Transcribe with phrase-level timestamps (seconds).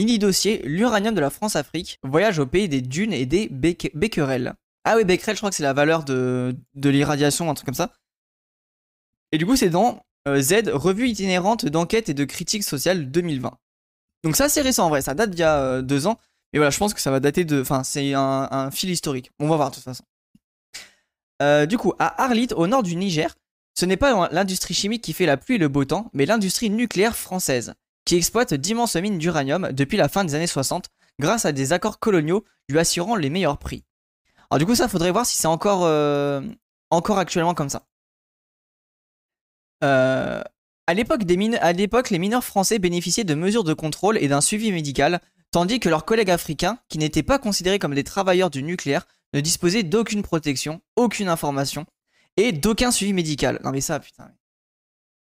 [0.00, 4.54] Mini dossier, l'uranium de la France-Afrique voyage au pays des dunes et des becquerels.
[4.84, 7.92] Ah oui, becquerel, je crois que c'est la valeur de, l'irradiation, un truc comme ça.
[9.30, 13.58] Et du coup, c'est dans euh, Z, revue itinérante d'enquête et de critique sociale 2020.
[14.24, 16.18] Donc ça, c'est récent en vrai, ça date d'il y a euh, deux ans.
[16.54, 17.60] Mais voilà, je pense que ça va dater de...
[17.60, 19.30] Enfin, c'est un, fil historique.
[19.38, 20.04] On va voir de toute façon.
[21.42, 23.36] Euh, du coup, à Arlit, au nord du Niger,
[23.78, 26.70] ce n'est pas l'industrie chimique qui fait la pluie et le beau temps, mais l'industrie
[26.70, 27.74] nucléaire française,
[28.10, 30.88] qui exploite d'immenses mines d'uranium depuis la fin des années 60,
[31.20, 33.84] grâce à des accords coloniaux lui assurant les meilleurs prix.
[34.50, 35.84] Alors du coup, ça, faudrait voir si c'est encore,
[36.90, 37.86] encore actuellement comme ça.
[39.84, 40.42] Euh,
[40.88, 41.22] à l'époque,
[42.10, 45.20] les mineurs français bénéficiaient de mesures de contrôle et d'un suivi médical,
[45.52, 49.40] tandis que leurs collègues africains, qui n'étaient pas considérés comme des travailleurs du nucléaire, ne
[49.40, 51.86] disposaient d'aucune protection, aucune information
[52.36, 53.60] et d'aucun suivi médical.
[53.62, 54.32] Non mais ça, putain.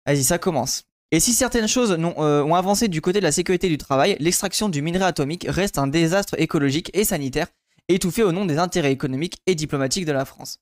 [0.05, 0.83] Vas-y, ça commence.
[1.13, 4.71] Et si certaines choses euh, ont avancé du côté de la sécurité du travail, l'extraction
[4.71, 7.49] du minerai atomique reste un désastre écologique et sanitaire,
[7.89, 10.59] étouffé au nom des intérêts économiques et diplomatiques de la France.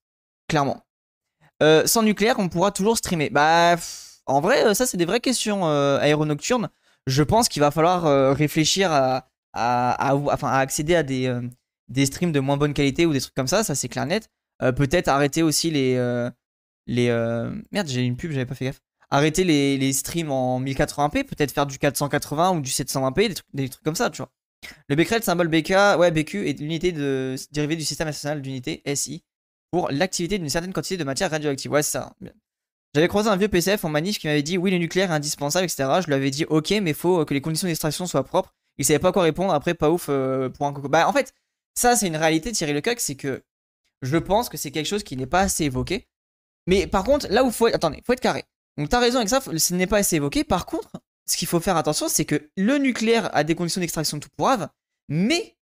[0.49, 0.85] Clairement.
[1.63, 3.31] Euh, sans nucléaire, on pourra toujours streamer.
[3.31, 3.77] Bah,
[4.27, 6.69] en vrai, euh, ça, c'est des vraies questions euh, aéronocturnes.
[7.07, 11.35] Je pense qu'il va falloir réfléchir à, enfin, accéder à des,
[11.89, 14.29] des streams de moins bonne qualité ou des trucs comme ça, ça c'est clair net.
[14.61, 15.95] Peut-être arrêter aussi les.
[16.87, 17.09] les
[17.73, 18.83] Merde, j'ai une pub, j'avais pas fait gaffe.
[19.11, 23.47] Arrêter les, les streams en 1080p, peut-être faire du 480 ou du 720p, des trucs,
[23.55, 24.31] des trucs comme ça, tu vois.
[24.89, 29.25] Le Becquerel, symbole BK, ouais, BQ est l'unité de dérivée du système national d'unité SI
[29.71, 31.71] pour l'activité d'une certaine quantité de matière radioactive.
[31.71, 32.15] Ouais, ça.
[32.95, 35.65] J'avais croisé un vieux PCF en manif qui m'avait dit oui, le nucléaire est indispensable,
[35.65, 35.89] etc.
[36.03, 38.55] Je lui avais dit ok, mais faut que les conditions d'extraction soient propres.
[38.79, 39.53] Il savait pas quoi répondre.
[39.53, 40.89] Après, pas ouf euh, pour un coco.
[40.89, 41.35] Bah, en fait,
[41.75, 43.43] ça, c'est une réalité, Thierry Lecoq, c'est que
[44.03, 46.09] je pense que c'est quelque chose qui n'est pas assez évoqué.
[46.67, 47.67] Mais par contre, là où faut.
[47.67, 48.45] Attendez, faut être carré.
[48.81, 50.43] Donc, t'as raison avec ça, ce n'est pas assez évoqué.
[50.43, 50.91] Par contre,
[51.27, 54.71] ce qu'il faut faire attention, c'est que le nucléaire a des conditions d'extraction tout pourraves,
[55.07, 55.55] mais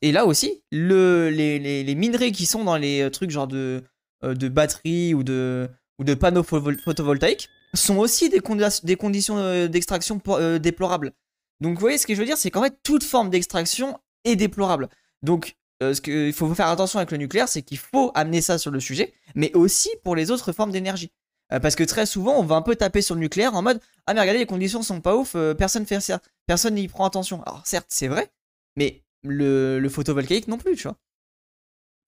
[0.00, 3.84] et là aussi, le, les, minerais qui sont dans les euh, trucs genre de,
[4.24, 5.68] euh, de batteries ou de,
[5.98, 8.40] ou de panneaux photovoltaïques sont aussi des,
[8.82, 10.18] des conditions euh, d'extraction
[10.58, 11.12] déplorables.
[11.60, 14.36] Donc vous voyez ce que je veux dire, c'est qu'en fait toute forme d'extraction est
[14.36, 14.88] déplorable.
[15.22, 18.70] Donc ce qu'il faut faire attention avec le nucléaire, c'est qu'il faut amener ça sur
[18.70, 21.12] le sujet, mais aussi pour les autres formes d'énergie.
[21.50, 24.14] Parce que très souvent, on va un peu taper sur le nucléaire en mode Ah,
[24.14, 27.42] mais regardez, les conditions sont pas ouf, personne fait ça, personne n'y prend attention.
[27.44, 28.30] Alors, certes, c'est vrai,
[28.76, 30.96] mais le, photovoltaïque non plus, tu vois.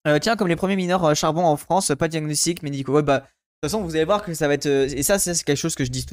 [0.06, 2.94] Euh, tiens, comme les premiers mineurs euh, charbon en France, pas diagnostic médicaux.
[2.94, 4.66] Ouais, bah, de toute façon, vous allez voir que ça va être.
[4.66, 6.06] Euh, et ça, c'est quelque chose que je dis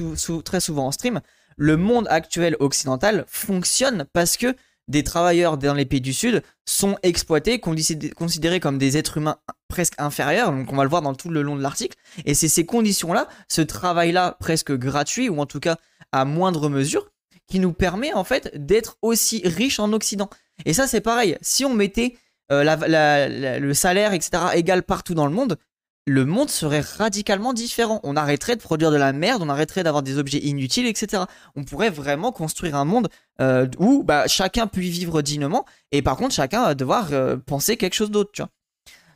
[0.44, 1.20] très souvent en stream.
[1.56, 4.54] Le monde actuel occidental fonctionne parce que
[4.88, 9.36] des travailleurs dans les pays du Sud sont exploités, considérés comme des êtres humains
[9.68, 10.50] presque inférieurs.
[10.50, 11.96] Donc, on va le voir dans tout le long de l'article.
[12.24, 15.76] Et c'est ces conditions-là, ce travail-là presque gratuit, ou en tout cas
[16.12, 17.10] à moindre mesure,
[17.46, 20.30] qui nous permet en fait d'être aussi riches en Occident.
[20.64, 21.36] Et ça, c'est pareil.
[21.42, 22.16] Si on mettait
[22.50, 25.58] euh, le salaire, etc., égal partout dans le monde,
[26.08, 28.00] le monde serait radicalement différent.
[28.02, 31.24] On arrêterait de produire de la merde, on arrêterait d'avoir des objets inutiles, etc.
[31.56, 33.08] On pourrait vraiment construire un monde
[33.40, 37.36] euh, où bah, chacun peut y vivre dignement, et par contre, chacun va devoir euh,
[37.36, 38.30] penser quelque chose d'autre.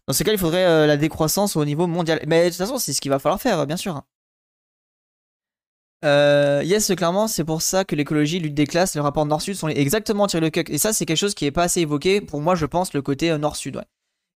[0.06, 2.20] Dans ce cas, il faudrait la décroissance au niveau mondial.
[2.26, 3.97] Mais de toute façon, c'est ce qu'il va falloir faire, bien sûr.
[3.97, 4.04] Hein.
[6.04, 9.69] Euh, yes, clairement, c'est pour ça que l'écologie, lutte des classes, le rapport nord-sud sont
[9.69, 10.69] exactement tirés le cuck.
[10.70, 12.20] Et ça, c'est quelque chose qui est pas assez évoqué.
[12.20, 13.81] Pour moi, je pense le côté euh, nord-sud.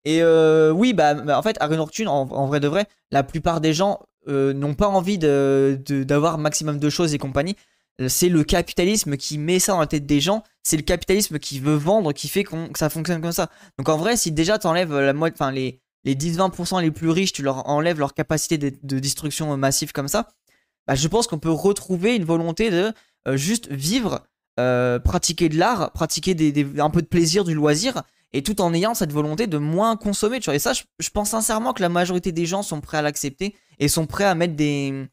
[0.06, 3.24] Et euh, oui, bah, bah, en fait, à Nocturne, en, en, vrai de vrai, la
[3.24, 7.56] plupart des gens euh, n'ont pas envie d'avoir de, maximum de choses et compagnie.
[8.08, 10.44] C'est le capitalisme qui met ça dans la tête des gens.
[10.64, 13.50] C'est le capitalisme qui veut vendre, qui fait que ça fonctionne comme ça.
[13.78, 17.32] Donc en vrai, si déjà t'enlèves la moitié, enfin les, les 10-20% les plus riches,
[17.32, 20.28] tu leur enlèves leur capacité de, de destruction massive comme ça,
[20.88, 22.94] bah, je pense qu'on peut retrouver une volonté de
[23.28, 24.24] euh, juste vivre,
[24.60, 28.04] euh, pratiquer de l'art, pratiquer des, un peu de plaisir, du loisir,
[28.36, 30.40] et tout en ayant cette volonté de moins consommer.
[30.40, 30.56] Tu vois.
[30.56, 33.88] Et ça, je, pense sincèrement que la majorité des gens sont prêts à l'accepter et
[33.88, 35.08] sont prêts à mettre des.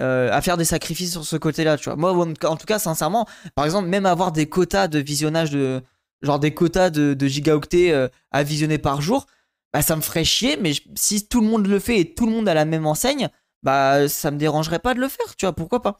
[0.00, 1.96] Euh, à faire des sacrifices sur ce côté-là, tu vois.
[1.96, 2.12] Moi,
[2.44, 5.82] en tout cas, sincèrement, par exemple, même avoir des quotas de visionnage de.
[6.22, 7.94] Genre des quotas de, gigaoctets
[8.30, 9.26] à visionner par jour,
[9.72, 12.32] bah ça me ferait chier, mais si tout le monde le fait et tout le
[12.32, 13.30] monde a la même enseigne,
[13.62, 15.98] bah ça me dérangerait pas de le faire, tu vois, pourquoi pas.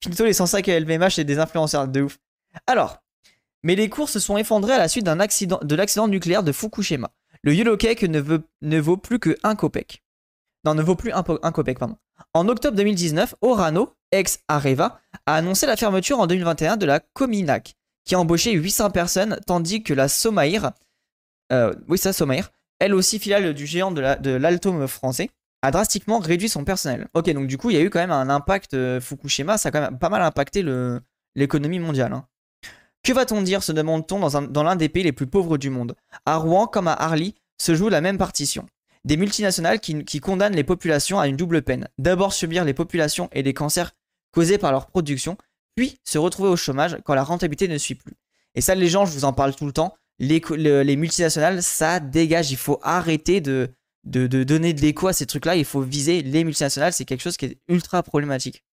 [0.00, 2.18] Finito, les 105 et LVMH, c'est des influenceurs de ouf.
[2.68, 3.02] Alors,
[3.66, 7.10] mais les cours se sont effondrés à la suite accident, de l'accident nucléaire de Fukushima.
[7.42, 10.04] Le Yellow Cake ne, vaut plus que 1 copec.
[10.64, 11.96] Non, ne vaut plus 1, copec, pardon.
[12.32, 17.74] En octobre 2019, Orano, ex-Areva, a annoncé la fermeture en 2021 de la Cominac,
[18.04, 20.70] qui a embauché 800 personnes, tandis que la Somaïr,
[21.52, 22.12] euh, oui, ça,
[22.78, 25.30] elle aussi filiale du géant de l'Altome français,
[25.62, 27.08] a drastiquement réduit son personnel.
[27.14, 29.70] Ok, donc du coup, il y a eu quand même un impact euh, Fukushima, ça
[29.70, 30.64] a quand même pas mal impacté
[31.34, 32.22] l'économie mondiale.
[33.06, 34.18] Que va-t-on dire, se demande-t-on,
[34.48, 35.94] dans l'un des pays les plus pauvres du monde?
[36.24, 38.66] À Rouen, comme à Arly, se joue la même partition.
[39.04, 41.86] Des multinationales qui, condamnent les populations à une double peine.
[41.98, 43.92] D'abord subir les populations et les cancers
[44.32, 45.38] causés par leur production,
[45.76, 48.14] puis se retrouver au chômage quand la rentabilité ne suit plus.
[48.56, 52.00] Et ça, les gens, je vous en parle tout le temps, les, les multinationales, ça
[52.00, 52.50] dégage.
[52.50, 53.70] Il faut arrêter de,
[54.02, 55.54] donner de l'écho à ces trucs-là.
[55.54, 56.92] Il faut viser les multinationales.
[56.92, 58.64] C'est quelque chose qui est ultra problématique.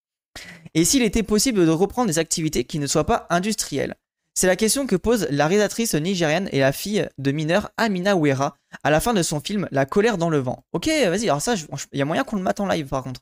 [0.73, 3.93] Et s'il était possible de reprendre des activités qui ne soient pas industrielles?
[4.35, 8.57] C'est la question que pose la réalisatrice nigérienne et la fille de mineur Amina Ouera
[8.81, 10.65] à la fin de son film La colère dans le vent.
[10.73, 11.53] Ok, vas-y, alors ça,
[11.91, 13.21] il y a moyen qu'on le mette en live par contre.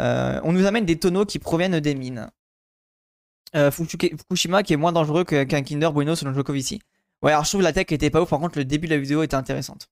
[0.00, 2.28] Euh, on nous amène des tonneaux qui proviennent des mines.
[3.54, 6.80] Euh, Fukushima qui est moins dangereux qu'un Kinder Bueno selon Jokovici.
[7.22, 9.00] Ouais, alors je trouve la tech était pas ouf, par contre le début de la
[9.00, 9.88] vidéo était intéressante.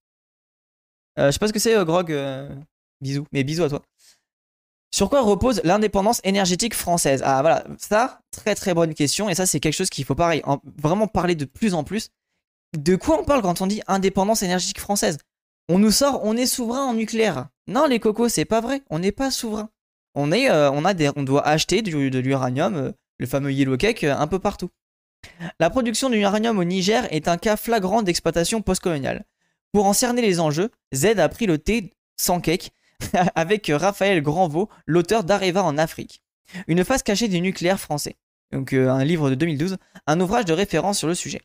[1.19, 2.13] Euh, je sais pas ce que c'est, Grog.
[3.01, 3.83] bisous, mais bisous à toi.
[4.95, 7.21] Sur quoi repose l'indépendance énergétique française?
[7.25, 10.41] Ah voilà, ça, très très bonne question, et ça c'est quelque chose qu'il faut pareil,
[10.79, 12.11] vraiment parler de plus en plus.
[12.79, 15.19] De quoi on parle quand on dit indépendance énergétique française?
[15.69, 17.49] On nous sort, on est souverain en nucléaire.
[17.67, 19.69] Non les cocos, c'est pas vrai, on n'est pas souverain.
[20.15, 24.29] On, on, a des, on doit acheter de l'uranium le fameux Yellow Cake, euh, un
[24.29, 24.71] peu partout.
[25.59, 29.25] La production d'uranium au Niger est un cas flagrant d'exploitation postcoloniale.
[29.73, 32.71] Pour en cerner les enjeux, Z a pris le thé sans cake
[33.35, 36.23] avec Raphaël Grandvaux, l'auteur d'Areva en Afrique.
[36.67, 38.17] Une phase cachée du nucléaire français.
[38.53, 41.41] Donc euh, un livre de 2012, un ouvrage de référence sur le sujet.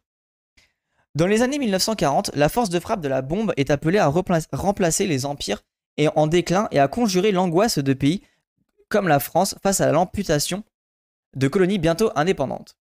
[1.15, 4.11] Dans les années 1940, la force de frappe de la bombe est appelée à
[4.51, 5.63] remplacer les empires
[5.97, 8.21] et en déclin et à conjurer l'angoisse de pays
[8.89, 10.63] comme la France face à l'amputation
[11.35, 12.75] de colonies bientôt indépendantes.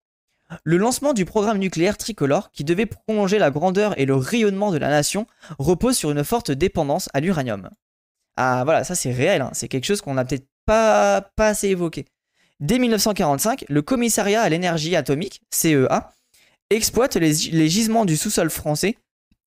[0.64, 4.78] Le lancement du programme nucléaire tricolore, qui devait prolonger la grandeur et le rayonnement de
[4.78, 5.26] la nation,
[5.58, 7.68] repose sur une forte dépendance à l'uranium.
[8.40, 9.50] Ah voilà, ça c'est réel, hein.
[9.52, 12.04] c'est quelque chose qu'on n'a peut-être pas, assez évoqué.
[12.60, 16.12] Dès 1945, le Commissariat à l'énergie atomique, CEA,
[16.70, 17.34] exploite les,
[17.68, 18.96] gisements du sous-sol français,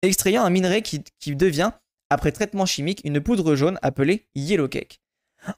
[0.02, 1.72] extrayant un minerai qui, devient,
[2.10, 5.00] après traitement chimique, une poudre jaune appelée yellow cake.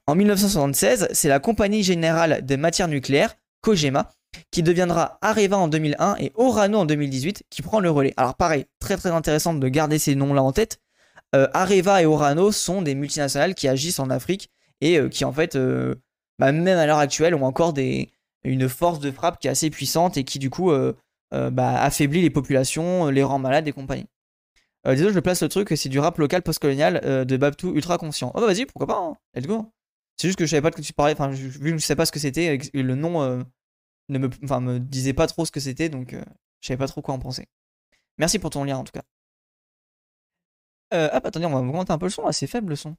[0.06, 4.12] En 1976, c'est la Compagnie Générale des Matières Nucléaires, Kojima,
[4.52, 8.14] qui deviendra Areva en 2001 et Orano en 2018, qui prend le relais.
[8.16, 10.83] Alors pareil, très très intéressant de garder ces noms-là en tête.
[11.36, 14.52] Euh, Areva et Orano sont des multinationales qui agissent en Afrique
[14.82, 15.96] et euh, qui en fait, euh,
[16.40, 17.74] bah, même à l'heure actuelle, ont encore
[18.44, 20.72] une force de frappe qui est assez puissante et qui du coup
[21.32, 24.06] bah, affaiblit les populations, les rend malades et compagnie.
[24.86, 28.32] Désolé, je place le truc, c'est du rap local postcolonial de Babtou ultra conscient.
[28.36, 29.16] Oh bah vas-y, pourquoi pas, hein.
[29.34, 29.72] let's go.
[30.18, 31.96] C'est juste que je savais pas de quoi tu parlais, enfin, vu que je sais
[31.96, 33.46] pas ce que c'était, le nom
[34.10, 34.28] ne me,
[34.60, 36.14] me disait pas trop ce que c'était, donc
[36.60, 37.48] je savais pas trop quoi en penser.
[38.18, 39.04] Merci pour ton lien en tout cas.
[40.94, 42.96] Hop, attendez, on va augmenter un peu le son, c'est faible le son.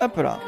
[0.00, 0.38] Hop là.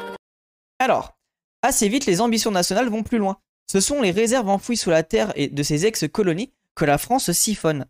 [0.79, 1.17] Alors,
[1.61, 3.37] assez vite, les ambitions nationales vont plus loin.
[3.71, 7.31] Ce sont les réserves enfouies sous la terre et de ces ex-colonies que la France
[7.31, 7.85] siphonne,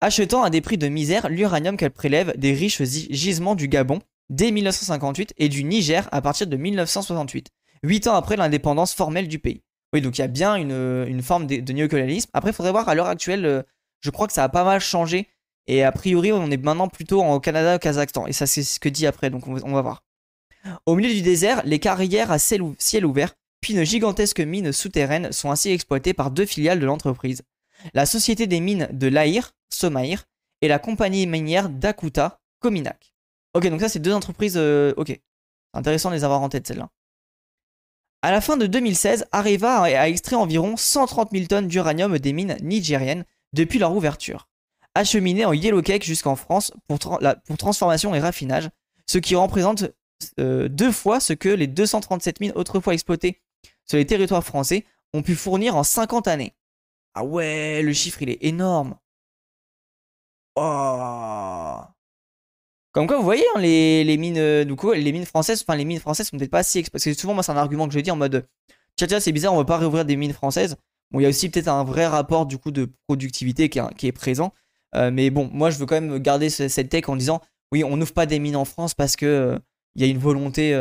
[0.00, 4.50] achetant à des prix de misère l'uranium qu'elle prélève des riches gisements du Gabon dès
[4.50, 7.48] 1958 et du Niger à partir de 1968,
[7.82, 9.62] huit ans après l'indépendance formelle du pays.
[9.92, 12.30] Oui, donc il y a bien une, forme de, néocolonialisme.
[12.32, 13.62] Après, il faudrait voir à l'heure actuelle, euh,
[14.00, 15.28] je crois que ça a pas mal changé.
[15.66, 18.26] Et a priori, on est maintenant plutôt au Canada, au Kazakhstan.
[18.26, 20.02] Et ça, c'est ce que dit après, donc on va, voir.
[20.86, 22.62] Au milieu du désert, les carrières à ciel
[23.06, 27.42] ouvert, puis une gigantesque mine souterraine sont ainsi exploitées par deux filiales de l'entreprise
[27.94, 30.24] la Société des mines de l'Aïr, Somaïr,
[30.62, 33.14] et la compagnie minière d'Akuta, Cominac.
[33.54, 35.18] Ok, donc ça c'est deux entreprises, euh, ok.
[35.72, 36.90] Intéressant de les avoir en tête celles-là.
[38.22, 42.58] À la fin de 2016, Areva a extrait environ 130 000 tonnes d'uranium des mines
[42.60, 44.48] nigériennes depuis leur ouverture,
[44.94, 46.98] acheminées en yellow cake jusqu'en France pour,
[47.58, 48.70] transformation et raffinage,
[49.06, 49.84] ce qui représente
[50.38, 53.40] euh, deux fois ce que les 237 mines autrefois exploitées
[53.86, 56.54] sur les territoires français ont pu fournir en 50 années.
[57.14, 58.96] Ah ouais, le chiffre, il est énorme.
[60.56, 61.80] Oh.
[62.92, 65.84] Comme quoi, vous voyez, hein, les, mines, euh, du coup, les mines françaises, enfin, les
[65.84, 68.00] mines françaises sont peut-être pas si Parce que souvent, moi, c'est un argument que je
[68.00, 68.46] dis en mode,
[68.96, 70.76] tiens, tiens, c'est bizarre, on va pas réouvrir des mines françaises.
[71.10, 74.12] Bon, il y a aussi peut-être un vrai rapport, du coup, de productivité qui est,
[74.12, 74.52] présent.
[74.94, 77.40] Euh, mais bon, moi, je veux quand même garder cette tech en disant,
[77.72, 79.58] oui, on n'ouvre pas des mines en France parce que euh,
[79.96, 80.72] il y a une volonté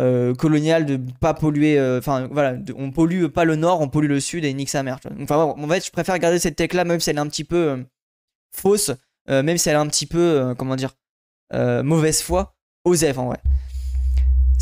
[0.00, 1.80] euh, colonial de pas polluer.
[1.98, 4.98] Enfin, voilà, on pollue pas le nord, on pollue le sud et nique sa mère.
[5.20, 7.44] Enfin, en fait, je préfère garder cette tech là, même si elle est un petit
[7.44, 7.84] peu
[8.54, 8.90] fausse,
[9.28, 10.94] même si elle est un petit peu, comment dire,
[11.54, 13.38] mauvaise foi, OSEF en vrai.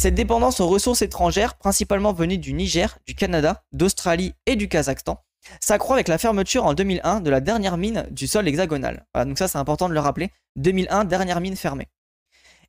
[0.00, 5.22] Cette dépendance aux ressources étrangères, principalement venues du Niger, du Canada, d'Australie et du Kazakhstan,
[5.60, 9.04] s'accroît avec la fermeture en 2001 de la dernière mine du sol hexagonal.
[9.14, 10.30] donc ça c'est important de le rappeler.
[10.56, 11.86] 2001, dernière mine fermée.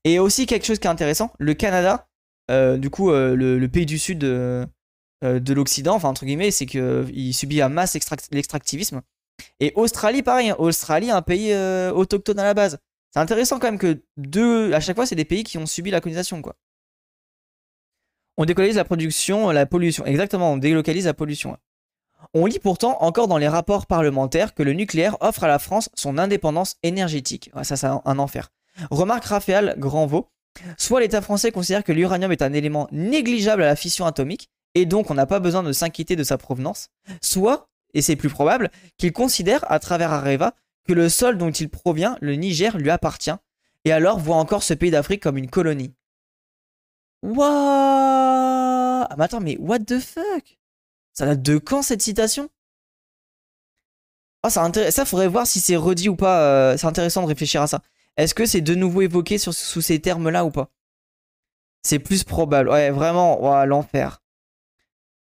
[0.04, 2.10] Et aussi quelque chose qui est intéressant, le Canada
[2.52, 4.66] euh, du coup, euh, le, pays du Sud, euh,
[5.24, 7.98] de l'Occident, enfin entre guillemets, c'est qu'il subit à masse
[8.34, 9.04] l'extractivisme.
[9.62, 10.58] Et Australie, pareil, hein.
[10.60, 11.56] Australie, un pays
[11.94, 12.78] autochtone à la base.
[13.14, 15.92] C'est intéressant quand même que deux, à chaque fois, c'est des pays qui ont subi
[15.92, 16.58] la colonisation, quoi.
[18.42, 20.04] On délocalise la production, la pollution.
[20.04, 21.58] Exactement, on délocalise la pollution.
[22.34, 25.90] On lit pourtant encore dans les rapports parlementaires que le nucléaire offre à la France
[25.94, 27.52] son indépendance énergétique.
[27.62, 28.50] ça, c'est un, enfer.
[28.90, 30.28] Remarque Raphaël Granvaux.
[30.80, 34.88] Soit l'État français considère que l'uranium est un élément négligeable à la fission atomique, et
[34.88, 36.90] donc on n'a pas besoin de s'inquiéter de sa provenance,
[37.22, 40.56] soit, et c'est plus probable, qu'il considère, à travers Areva,
[40.88, 43.30] que le sol dont il provient, le Niger, lui appartient,
[43.86, 45.94] et alors voit encore ce pays d'Afrique comme une colonie.
[47.24, 48.31] Wouah
[49.12, 50.58] ah, mais attends, mais what the fuck?
[51.14, 52.50] Ça date de quand cette citation?
[54.44, 56.42] Ah, ça, ça faudrait voir si c'est redit ou pas.
[56.42, 57.82] Euh, c'est intéressant de réfléchir à ça.
[58.16, 59.52] Est-ce que c'est de nouveau évoqué sous
[59.82, 60.70] ces termes-là ou pas?
[61.84, 62.70] C'est plus probable.
[62.70, 64.22] Ouais, vraiment, l'enfer.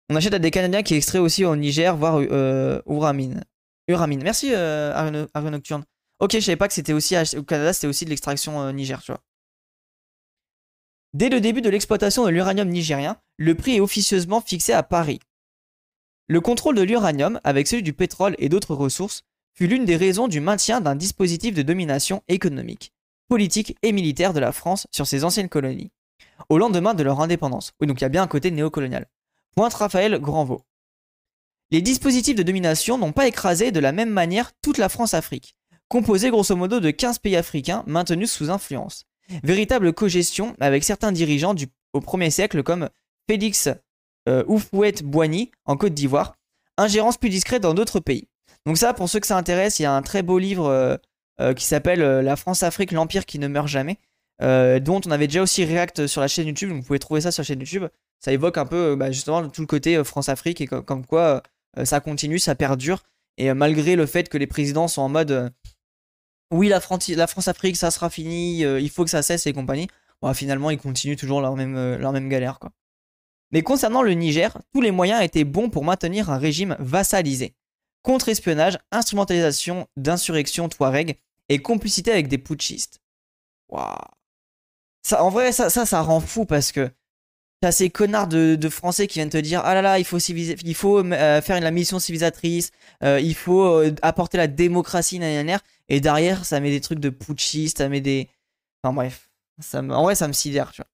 [0.09, 3.43] On achète à des Canadiens qui extraient aussi au Niger, voire euh, Uramine.
[3.87, 4.21] Uramine.
[4.21, 5.85] Merci, euh, Nocturne.
[6.19, 9.01] Ok, je savais pas que c'était aussi au Canada, c'était aussi de l'extraction euh, Niger,
[9.01, 9.21] tu vois.
[11.13, 15.19] Dès le début de l'exploitation de l'uranium nigérien, le prix est officieusement fixé à Paris.
[16.27, 20.29] Le contrôle de l'uranium, avec celui du pétrole et d'autres ressources, fut l'une des raisons
[20.29, 22.93] du maintien d'un dispositif de domination économique,
[23.27, 25.91] politique et militaire de la France sur ses anciennes colonies,
[26.47, 27.73] au lendemain de leur indépendance.
[27.81, 29.07] Oui, donc il y a bien un côté néocolonial.
[29.53, 30.63] Pointe Raphaël Granvaux.
[31.71, 35.55] Les dispositifs de domination n'ont pas écrasé de la même manière toute la France-Afrique,
[35.89, 39.05] composée grosso modo de 15 pays africains maintenus sous influence.
[39.43, 42.89] Véritable cogestion avec certains dirigeants du, au 1er siècle comme
[43.29, 43.69] Félix
[44.27, 46.35] euh, Oufouette-Boigny en Côte d'Ivoire,
[46.77, 48.27] ingérence plus discrète dans d'autres pays.
[48.65, 50.95] Donc ça, pour ceux que ça intéresse, il y a un très beau livre euh,
[51.39, 53.97] euh, qui s'appelle euh, La France-Afrique, l'Empire qui ne meurt jamais,
[54.39, 57.41] dont on avait déjà aussi réact sur la chaîne YouTube, vous pouvez trouver ça sur
[57.41, 57.85] la chaîne YouTube.
[58.19, 61.43] Ça évoque un peu bah, justement tout le côté France-Afrique et comme, quoi
[61.83, 63.03] ça continue, ça perdure,
[63.37, 65.53] et malgré le fait que les présidents sont en mode
[66.51, 69.87] oui, la, France-Afrique, ça sera fini, il faut que ça cesse et compagnie.
[70.21, 72.59] Bon, finalement, ils continuent toujours leur même, même galère.
[73.51, 77.55] Mais concernant le Niger, tous les moyens étaient bons pour maintenir un régime vassalisé.
[78.03, 83.01] Contre-espionnage, instrumentalisation d'insurrection touareg et complicité avec des putschistes.
[83.69, 83.95] Waouh.
[85.11, 86.89] En vrai, ça, ça rend fou parce que
[87.61, 91.41] t'as ces connards de, Français qui viennent te dire ah là là, il faut, euh,
[91.41, 92.71] faire la mission civilisatrice,
[93.03, 95.19] euh, il faut euh, apporter la démocratie,
[95.87, 98.29] et derrière, ça met des trucs de putschistes, ça met des.
[98.83, 100.87] Enfin bref, ça en vrai, ça me sidère, tu vois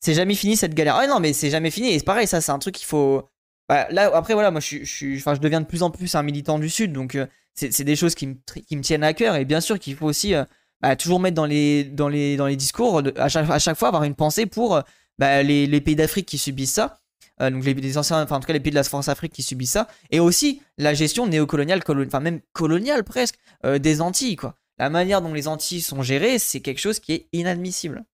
[0.00, 0.96] c'est jamais fini cette galère.
[0.96, 1.88] Ah non, mais c'est jamais fini.
[1.88, 3.26] Et c'est pareil, ça, c'est un truc qu'il faut.
[3.70, 6.92] Bah, là, après, voilà, moi, je, deviens de plus en plus un militant du Sud,
[6.92, 7.16] donc
[7.54, 9.36] c'est des choses qui me, tiennent à cœur.
[9.36, 10.34] Et bien sûr qu'il faut aussi
[10.82, 14.14] bah, toujours mettre dans les, dans les, dans les discours, à, chaque, fois, avoir une
[14.14, 14.82] pensée pour
[15.18, 17.00] bah, les, pays d'Afrique qui subissent ça.
[17.40, 19.88] donc les, anciens, enfin en tout cas les pays de la France-Afrique qui subissent ça,
[20.10, 24.36] et aussi la gestion néocoloniale, enfin même coloniale presque, des Antilles.
[24.78, 28.04] La manière dont les Antilles sont gérées, c'est quelque chose qui est inadmissible.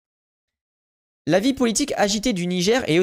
[1.27, 3.01] La vie politique agitée du Niger est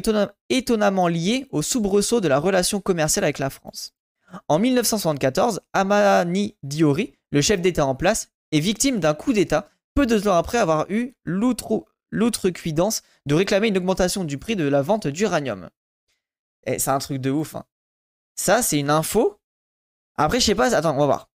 [0.50, 3.94] étonnamment liée au soubresaut de la relation commerciale avec la France.
[4.48, 10.06] En 1974, Amani Diori, le chef d'État en place, est victime d'un coup d'État peu
[10.06, 11.16] de temps après avoir eu
[12.11, 15.69] l'outrecuidance de réclamer une augmentation du prix de la vente d'uranium.
[16.65, 17.55] Et eh, c'est un truc de ouf.
[17.55, 17.63] Hein.
[18.35, 19.39] Ça, c'est une info.
[20.17, 21.29] Après, je sais pas, attends, on va voir.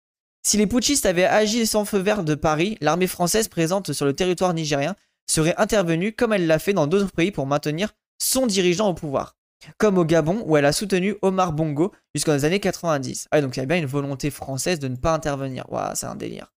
[0.43, 4.15] Si les putschistes avaient agi sans feu vert de Paris, l'armée française présente sur le
[4.15, 4.97] territoire nigérien
[5.27, 9.37] serait intervenue comme elle l'a fait dans d'autres pays pour maintenir son dirigeant au pouvoir.
[9.77, 13.29] Comme au Gabon où elle a soutenu Omar Bongo jusqu'aux les années 90.
[13.31, 15.65] Ah donc il y a bien une volonté française de ne pas intervenir.
[15.69, 16.53] Waouh, c'est un délire.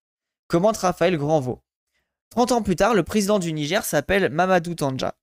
[0.48, 1.60] Commente Raphaël Grandvaux.
[2.32, 5.14] 30 ans plus tard, le président du Niger s'appelle Mamadou Tanja.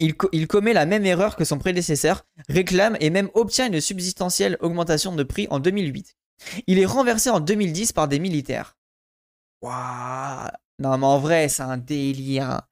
[0.00, 4.56] Il, il, commet la même erreur que son prédécesseur, réclame et même obtient une substantielle
[4.60, 6.16] augmentation de prix en 2008.
[6.66, 8.76] Il est renversé en 2010 par des militaires.
[9.62, 10.48] Waouh
[10.80, 12.62] non, mais en vrai, c'est un délire.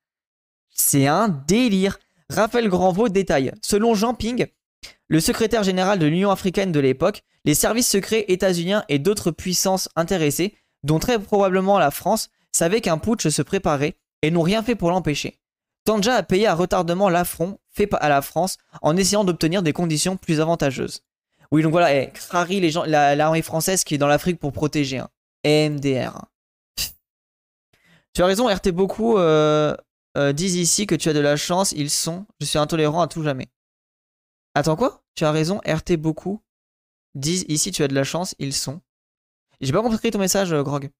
[0.70, 1.98] C'est un délire.
[2.30, 3.52] Raphaël Granvaux détaille.
[3.62, 4.46] Selon Jean Ping,
[5.08, 9.88] le secrétaire général de l'Union africaine de l'époque, les services secrets états-uniens et d'autres puissances
[9.96, 14.74] intéressées, dont très probablement la France, savaient qu'un putsch se préparait et n'ont rien fait
[14.74, 15.38] pour l'empêcher.
[15.84, 20.16] Tanja a payé à retardement l'affront fait à la France en essayant d'obtenir des conditions
[20.16, 21.02] plus avantageuses.
[21.52, 22.12] Oui, donc voilà, eh,
[22.48, 24.98] les gens, l'armée française qui est dans l'Afrique pour protéger.
[24.98, 25.08] Hein.
[25.44, 26.24] MDR.
[28.14, 29.76] Tu as raison, RT beaucoup euh,
[30.16, 32.26] euh, disent ici que tu as de la chance, ils sont.
[32.40, 33.46] Je suis intolérant à tout jamais.
[34.54, 35.04] Attends quoi?
[35.14, 36.42] Tu as raison, RT beaucoup
[37.14, 38.80] disent ici tu as de la chance, ils sont.
[39.60, 40.90] J'ai pas compris ton message, euh, Grog.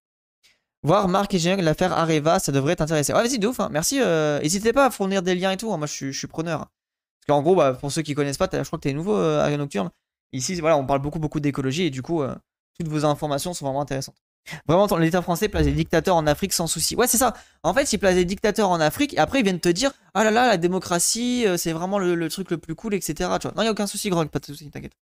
[0.87, 3.12] Voir Marc et Génial l'affaire Areva, ça devrait t'intéresser.
[3.12, 3.69] Ouais, vas-y, de ouf, hein.
[3.73, 3.99] merci.
[3.99, 5.78] N'hésitez pas à fournir des liens et tout, hein.
[5.78, 6.61] moi je suis, preneur.
[6.61, 9.57] Parce qu'en gros, bah, pour ceux qui connaissent pas, je crois que t'es nouveau, euh,
[9.57, 9.90] Nocturne.
[10.33, 12.37] Ici, voilà, on parle beaucoup, beaucoup d'écologie et du coup, euh,
[12.78, 14.14] toutes vos informations sont vraiment intéressantes.
[14.69, 16.95] Vraiment, l'État français place des dictateurs en Afrique sans souci.
[16.95, 17.35] Ouais, c'est ça.
[17.64, 20.23] En fait, ils placent des dictateurs en Afrique et après, ils viennent te dire Ah
[20.23, 23.28] là là, la démocratie, euh, c'est vraiment le, truc le plus cool, etc.
[23.57, 24.97] Non, il a aucun souci, Grog, pas de souci, t'inquiète.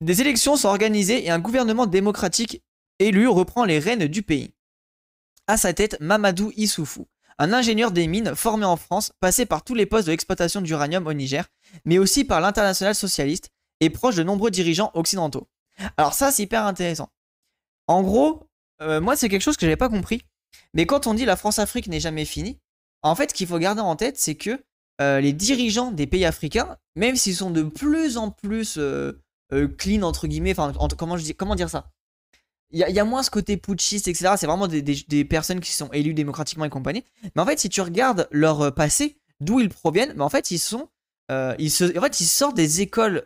[0.00, 2.62] Des élections sont organisées et un gouvernement démocratique
[3.06, 4.54] élu reprend les rênes du pays.
[5.46, 7.06] À sa tête, Mamadou Issoufou,
[7.38, 11.06] un ingénieur des mines formé en France, passé par tous les postes de l'exploitation d'uranium
[11.06, 11.46] au Niger,
[11.84, 15.48] mais aussi par l'international socialiste et proche de nombreux dirigeants occidentaux.
[15.96, 17.10] Alors ça, c'est hyper intéressant.
[17.86, 18.48] En gros,
[18.80, 20.22] euh, moi, c'est quelque chose que j'avais pas compris.
[20.72, 22.58] Mais quand on dit la France-Afrique n'est jamais finie,
[23.02, 24.64] en fait, ce qu'il faut garder en tête, c'est que
[25.00, 29.12] euh, les dirigeants des pays africains, même s'ils sont de plus en plus euh,
[29.76, 31.90] clean, entre guillemets, enfin, je comment dire ça?
[32.70, 34.34] Il y, a moins ce côté putschiste, etc.
[34.36, 37.04] C'est vraiment des, personnes qui sont élues démocratiquement et compagnie.
[37.36, 40.58] Mais en fait, si tu regardes leur passé, d'où ils proviennent, mais en fait, ils
[40.58, 40.88] sont.
[41.30, 43.22] ils se, en fait, ils sortent des écoles,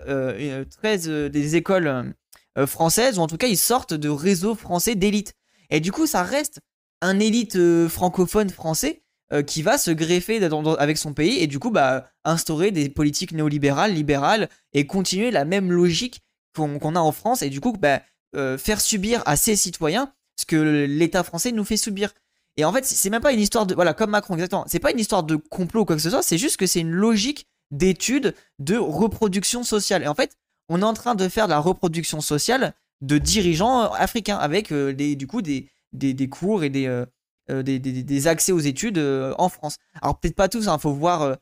[0.71, 2.15] très, des écoles
[2.59, 5.35] euh, françaises, ou en tout cas ils sortent de réseaux français d'élite.
[5.71, 6.61] Et du coup, ça reste
[7.01, 9.03] un élite euh, francophone français
[9.33, 10.43] euh, qui va se greffer
[10.79, 15.45] avec son pays et du coup bah, instaurer des politiques néolibérales, libérales et continuer la
[15.45, 16.21] même logique
[16.57, 18.01] qu'on a en France et du coup bah,
[18.35, 22.13] faire subir à ses citoyens ce que l'État français nous fait subir.
[22.57, 23.75] Et en fait, c'est même pas une histoire de.
[23.75, 24.65] Voilà, comme Macron, exactement.
[24.67, 26.81] C'est pas une histoire de complot ou quoi que ce soit, c'est juste que c'est
[26.81, 30.03] une logique d'étude de reproduction sociale.
[30.03, 30.37] Et en fait,
[30.69, 34.73] on est en train de faire de la reproduction sociale de dirigeants euh, africains avec
[34.73, 38.99] euh, du coup des, des, cours et des, euh, des, accès aux études
[39.39, 39.77] en France.
[40.03, 41.37] Alors peut-être pas tous, il hein, faut voir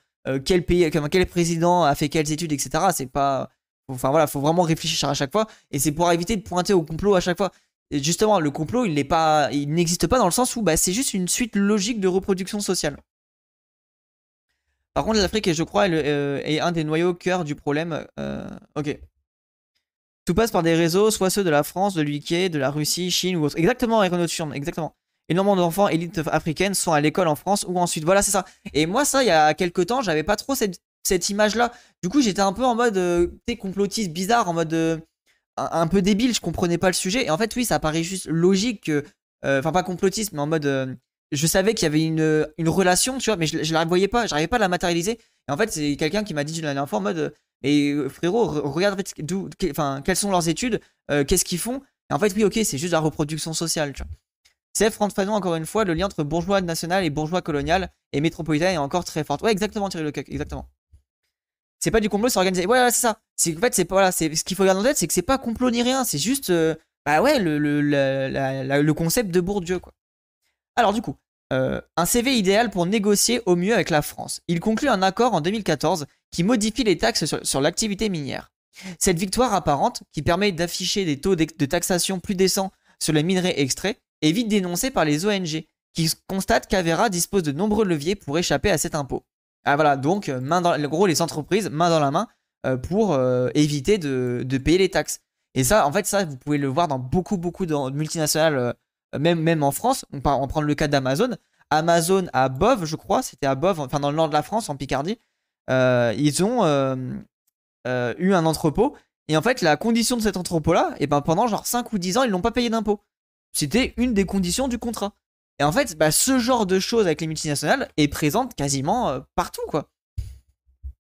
[0.45, 2.87] quel pays, quel président a fait quelles études, etc.
[2.93, 3.51] C'est pas,
[3.89, 6.83] enfin voilà, faut vraiment réfléchir à chaque fois et c'est pour éviter de pointer au
[6.83, 7.53] complot à chaque fois.
[7.91, 10.93] Justement, le complot, il n'est pas, il n'existe pas dans le sens où bah, c'est
[10.93, 12.99] juste une suite logique de reproduction sociale.
[14.93, 18.07] Par contre, l'Afrique, je crois, est un des noyaux cœur du problème.
[18.75, 18.99] ok.
[20.25, 23.13] Tout passe par des réseaux, soit ceux de la France, de l'UK, de la Russie,
[23.13, 23.57] Chine ou autre.
[23.57, 24.97] Exactement, Aéronaute exactement.
[25.29, 28.05] Énormément d'enfants élites africaines sont à l'école en France ou ensuite.
[28.05, 28.45] Voilà, c'est ça.
[28.73, 31.73] Et moi, ça, il y a quelques temps, j'avais pas trop cette, image-là.
[32.03, 34.99] Du coup, j'étais un peu en mode, euh, complotiste bizarre, en mode euh,
[35.57, 37.27] un, peu débile, je comprenais pas le sujet.
[37.27, 39.05] Et en fait, oui, ça paraît juste logique que.
[39.45, 40.67] Euh, enfin, pas complotiste, mais en mode.
[40.67, 40.95] Euh,
[41.33, 44.29] je savais qu'il y avait une, relation, tu vois, mais je, je la voyais pas,
[44.29, 45.19] j'arrivais pas à la matérialiser.
[45.49, 48.47] Et en fait, c'est quelqu'un qui m'a dit d'une dernière fois en mode et frérot,
[48.71, 49.03] regarde
[49.71, 51.83] enfin, quelles sont leurs études, qu'est-ce qu'ils font.
[52.11, 53.93] Et en fait, oui, ok, c'est juste la reproduction sociale.
[53.93, 54.11] Tu vois.
[54.73, 58.21] C'est Franck Fanon, encore une fois, le lien entre bourgeois national et bourgeois colonial et
[58.21, 59.43] métropolitain est encore très fort.
[59.43, 60.69] Ouais, exactement, Thierry Lecoq, exactement.
[61.79, 62.67] C'est pas du complot, c'est organisé.
[62.67, 63.19] Ouais, c'est ça.
[63.49, 65.23] En fait, c'est pas voilà, c'est ce qu'il faut garder en tête, c'est que c'est
[65.23, 69.79] pas complot ni rien, c'est juste, euh, bah ouais, le, le, le concept de Bourdieu,
[69.79, 69.93] quoi.
[70.75, 71.17] Alors du coup,
[71.53, 74.41] euh, un CV idéal pour négocier au mieux avec la France.
[74.49, 78.51] Il conclut un accord en 2014 qui modifie les taxes sur, l'activité minière.
[78.99, 83.61] Cette victoire apparente, qui permet d'afficher des taux de taxation plus décents sur les minerais
[83.61, 88.39] extraits, est vite dénoncée par les ONG, qui constatent qu'Avera dispose de nombreux leviers pour
[88.39, 89.25] échapper à cet impôt.
[89.67, 92.29] Ah voilà, donc euh, main dans, gros les entreprises main dans la main
[92.65, 93.19] euh, pour
[93.55, 95.21] éviter de, payer les taxes.
[95.55, 98.75] Et ça, en fait, ça vous pouvez le voir dans beaucoup beaucoup de multinationales
[99.19, 101.37] même, même en France, on, va prendre le cas d'Amazon.
[101.71, 104.69] Amazon à Bove, je crois, c'était à Bove, enfin dans le nord de la France,
[104.69, 105.19] en Picardie,
[105.71, 106.97] euh, ils ont euh,
[107.87, 108.97] euh, eu un entrepôt.
[109.29, 111.99] Et en fait, la condition de cet entrepôt-là, et eh ben pendant genre 5 ou
[111.99, 113.01] 10 ans, ils n'ont pas payé d'impôts.
[113.53, 115.15] C'était une des conditions du contrat.
[115.59, 119.63] Et en fait, bah, ce genre de choses avec les multinationales est présente quasiment partout,
[119.69, 119.91] quoi.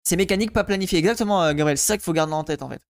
[0.03, 1.77] Ces mécaniques pas planifiées, exactement, Gabriel.
[1.77, 2.81] C'est ça qu'il faut garder en tête, en fait.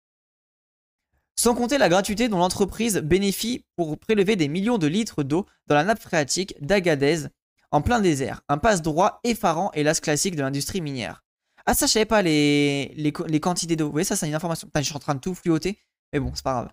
[1.38, 5.74] Sans compter la gratuité dont l'entreprise bénéficie pour prélever des millions de litres d'eau dans
[5.74, 7.26] la nappe phréatique d'Agadez
[7.70, 8.40] en plein désert.
[8.48, 11.22] Un passe-droit effarant et l'as classique de l'industrie minière.
[11.66, 13.86] Ah ça je savais pas les, les, quantités d'eau.
[13.86, 14.68] Vous voyez ça c'est une information.
[14.74, 15.78] je suis en train de tout fluoter.
[16.12, 16.72] Mais bon c'est pas grave.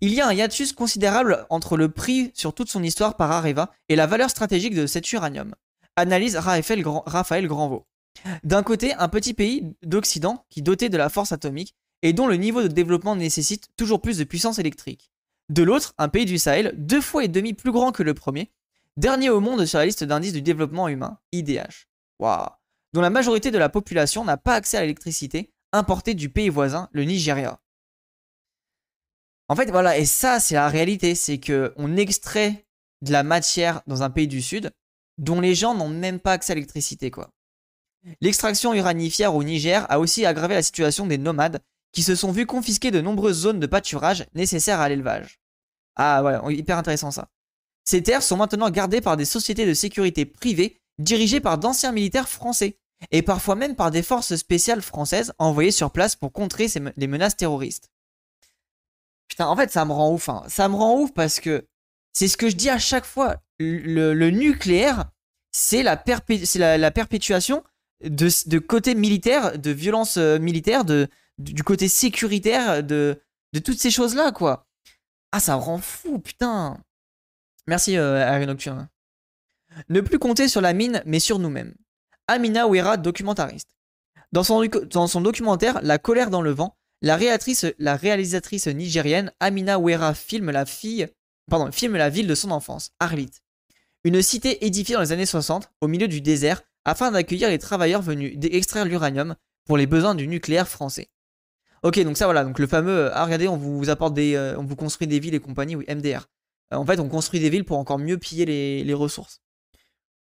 [0.00, 3.72] Il y a un hiatus considérable entre le prix sur toute son histoire par Areva
[3.88, 5.54] et la valeur stratégique de cet uranium.
[5.96, 6.82] Analyse Raphaël,
[7.46, 7.86] Grandvaux.
[8.42, 12.36] D'un côté, un petit pays d'Occident qui doté de la force atomique et dont le
[12.36, 15.10] niveau de développement nécessite toujours plus de puissance électrique.
[15.48, 18.50] De l'autre, un pays du Sahel, deux fois et demi plus grand que le premier,
[18.96, 21.86] dernier au monde sur la liste d'indices du développement humain, IDH.
[22.18, 22.48] Waouh
[22.92, 26.88] Dont la majorité de la population n'a pas accès à l'électricité, importée du pays voisin,
[26.92, 27.60] le Nigeria.
[29.48, 32.64] En fait, voilà, et ça, c'est la réalité, c'est que on extrait
[33.02, 34.70] de la matière dans un pays du Sud,
[35.18, 37.30] dont les gens n'ont même pas accès à l'électricité, quoi.
[38.20, 41.60] L'extraction uranifère au Niger a aussi aggravé la situation des nomades
[41.92, 45.38] qui se sont vus confisquer de nombreuses zones de pâturage nécessaires à l'élevage.
[45.96, 47.28] Ah ouais, hyper intéressant ça.
[47.84, 52.28] Ces terres sont maintenant gardées par des sociétés de sécurité privées dirigées par d'anciens militaires
[52.28, 52.78] français.
[53.10, 57.36] et parfois même par des forces spéciales françaises envoyées sur place pour contrer les menaces
[57.36, 57.90] terroristes.
[59.28, 60.28] Putain, en fait, ça me rend ouf.
[60.28, 60.44] Hein.
[60.48, 61.66] Ça me rend ouf parce que
[62.12, 63.36] c'est ce que je dis à chaque fois.
[63.58, 65.10] Le, nucléaire,
[65.52, 67.62] c'est la, perpétuation
[68.02, 71.08] de, côté militaire, de violence euh, militaire, de,
[71.38, 73.20] du côté sécuritaire, de,
[73.52, 74.66] de toutes ces choses-là, quoi.
[75.32, 76.78] Ah, ça me rend fou, putain.
[77.66, 78.88] Merci, euh, Nocturne.
[79.88, 81.74] Ne plus compter sur la mine, mais sur nous-mêmes.
[82.28, 83.70] Amina Ouera, documentariste.
[84.32, 90.14] Dans son, dans son documentaire La colère dans le vent, la, réalisatrice nigérienne Amina Ouera
[90.14, 93.30] filme la, ville de son enfance, Arlit.
[94.04, 98.02] Une cité édifiée dans les années 60, au milieu du désert, afin d'accueillir les travailleurs
[98.02, 99.36] venus d'extraire l'uranium
[99.66, 101.10] pour les besoins du nucléaire français.
[101.82, 105.34] Ok, donc ça voilà, donc le fameux, ah regardez, euh, on vous construit des villes
[105.34, 106.28] et compagnie, oui, MDR.
[106.72, 109.42] Euh, en fait, on construit des villes pour encore mieux piller les, ressources.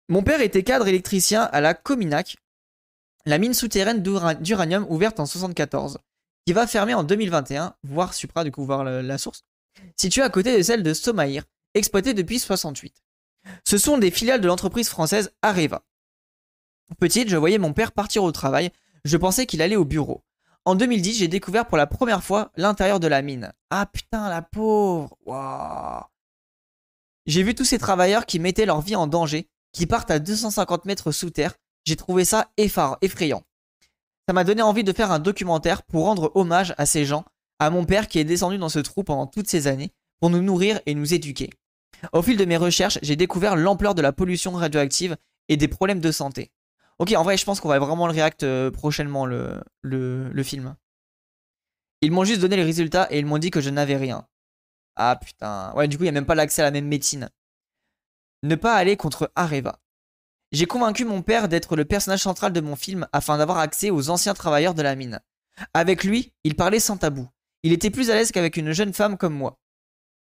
[0.08, 2.38] Mon père était cadre électricien à la Cominac,
[3.26, 6.00] la mine souterraine d'uranium ouverte en 74,
[6.46, 9.44] qui va fermer en 2021, voire Supra, du coup, voir la, source,
[9.96, 13.04] située à côté de celle de Somaïr, exploitée depuis 68.
[13.66, 15.84] Ce sont des filiales de l'entreprise française Areva.
[17.00, 18.72] Petite, je voyais mon père partir au travail,
[19.06, 20.24] je pensais qu'il allait au bureau.
[20.66, 23.54] En 2010, j'ai découvert pour la première fois l'intérieur de la mine.
[23.70, 25.18] Ah putain, la pauvre
[27.26, 30.86] J'ai vu tous ces travailleurs qui mettaient leur vie en danger, qui partent à 250
[30.86, 31.56] mètres sous terre.
[31.86, 33.44] J'ai trouvé ça effrayant.
[34.30, 37.26] Ça m'a donné envie de faire un documentaire pour rendre hommage à ces gens,
[37.58, 40.44] à mon père qui est descendu dans ce trou pendant toutes ces années, pour nous
[40.44, 41.50] nourrir et nous éduquer.
[42.14, 46.00] Au fil de mes recherches, j'ai découvert l'ampleur de la pollution radioactive et des problèmes
[46.00, 46.52] de santé.
[47.00, 50.76] Ok, en vrai, je pense qu'on va vraiment le react euh, prochainement, le, le, film.
[52.02, 54.28] Ils m'ont juste donné les résultats et ils m'ont dit que je n'avais rien.
[54.96, 55.74] Ah putain.
[55.74, 57.32] Ouais, du coup, il n'y a même pas l'accès à la même médecine.
[58.44, 59.80] Ne pas aller contre Areva.
[60.52, 64.10] J'ai convaincu mon père d'être le personnage central de mon film afin d'avoir accès aux
[64.10, 65.20] anciens travailleurs de la mine.
[65.74, 67.28] Avec lui, il parlait sans tabou.
[67.64, 69.60] Il était plus à l'aise qu'avec une jeune femme comme moi.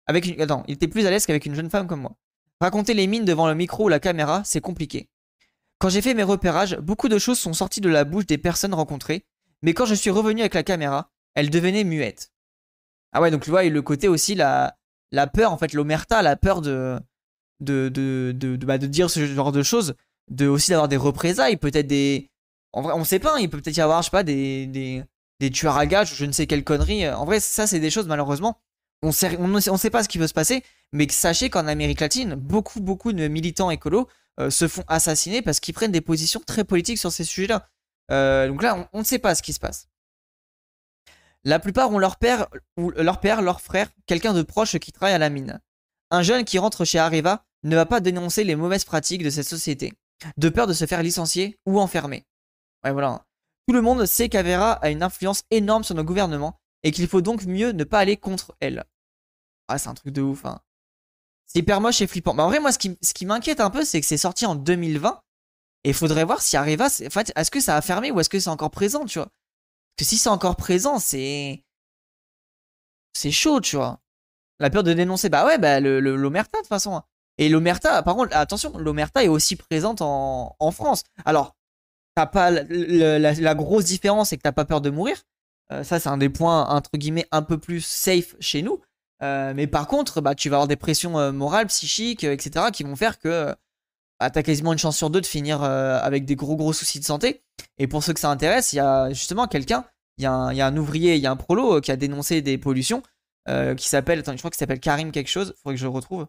[0.05, 0.41] Avec une...
[0.41, 2.17] Attends, il était plus à l'aise qu'avec une jeune femme comme moi.
[2.59, 5.09] Raconter les mines devant le micro ou la caméra, c'est compliqué.
[5.79, 8.73] Quand j'ai fait mes repérages, beaucoup de choses sont sorties de la bouche des personnes
[8.73, 9.25] rencontrées,
[9.61, 12.31] mais quand je suis revenu avec la caméra, elles devenaient muettes.
[13.13, 14.75] Ah ouais, donc tu vois, le côté aussi, la,
[15.11, 16.99] la peur, en fait, l'omerta, la peur de,
[17.59, 19.95] de, de, de, bah, de, dire ce genre de choses,
[20.29, 22.29] de aussi d'avoir des représailles, peut-être des...
[22.73, 25.03] En vrai, on sait pas, hein, il peut peut-être y avoir, je sais pas, des,
[25.53, 27.09] tueurs à gages ou je ne sais quelle connerie.
[27.09, 28.59] En vrai, ça, c'est des choses, malheureusement,
[29.01, 29.37] on sait,
[29.77, 33.27] sait pas ce qui peut se passer, mais sachez qu'en Amérique latine, beaucoup, beaucoup de
[33.27, 34.07] militants écolos
[34.39, 37.67] euh, se font assassiner parce qu'ils prennent des positions très politiques sur ces sujets-là.
[38.11, 39.89] Euh, donc là, on, ne sait pas ce qui se passe.
[41.43, 45.15] La plupart ont leur père, ou leur père, leur frère, quelqu'un de proche qui travaille
[45.15, 45.61] à la mine.
[46.11, 49.47] Un jeune qui rentre chez Areva ne va pas dénoncer les mauvaises pratiques de cette
[49.47, 49.93] société,
[50.37, 52.25] de peur de se faire licencier ou enfermer.
[52.83, 53.25] Ouais, voilà.
[53.67, 57.21] Tout le monde sait qu'Avera a une influence énorme sur nos gouvernements et qu'il faut
[57.21, 58.85] donc mieux ne pas aller contre elle.
[59.67, 60.61] Ah, c'est un truc de ouf, hein.
[61.45, 62.33] C'est hyper moche et flippant.
[62.33, 64.45] Mais en vrai, moi, ce qui, ce qui m'inquiète un peu, c'est que c'est sorti
[64.45, 65.21] en 2020.
[65.83, 68.39] Et faudrait voir si Areva, en fait, est-ce que ça a fermé ou est-ce que
[68.39, 69.27] c'est encore présent, tu vois?
[69.95, 71.63] Parce que si c'est encore présent, c'est.
[73.13, 74.01] C'est chaud, tu vois.
[74.59, 77.01] La peur de dénoncer, bah ouais, bah l'Omerta, de toute façon.
[77.37, 81.03] Et l'Omerta, par contre, attention, l'Omerta est aussi présente en, France.
[81.25, 81.55] Alors,
[82.15, 82.51] t'as pas.
[82.51, 85.17] La, grosse différence, c'est que t'as pas peur de mourir.
[85.71, 88.81] Euh, ça, c'est un des points, entre guillemets, un peu plus safe chez nous.
[89.23, 92.83] Euh, mais par contre, bah, tu vas avoir des pressions euh, morales, psychiques, etc., qui
[92.83, 93.55] vont faire que
[94.19, 96.99] bah, tu as quasiment une chance sur deux de finir avec des gros gros soucis
[96.99, 97.43] de santé.
[97.77, 99.85] Et pour ceux que ça intéresse, il y a justement quelqu'un,
[100.17, 103.03] il y, a un ouvrier, il y a un prolo qui a dénoncé des pollutions,
[103.77, 106.27] qui s'appelle, attendez, je crois qu'il s'appelle Karim quelque chose, faudrait que je le retrouve.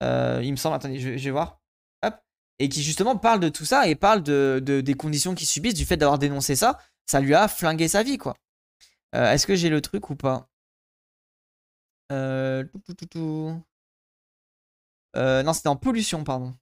[0.00, 1.60] Il me semble, attendez, je, vais voir.
[2.04, 2.14] Hop.
[2.58, 5.84] Et qui justement parle de tout ça et parle de, des conditions qu'il subissent, du
[5.84, 8.36] fait d'avoir dénoncé ça, ça lui a flingué sa vie, quoi.
[9.12, 10.48] Est-ce que j'ai le truc ou pas?
[12.12, 12.64] Euh,
[15.16, 16.54] euh, non, c'était en pollution, pardon.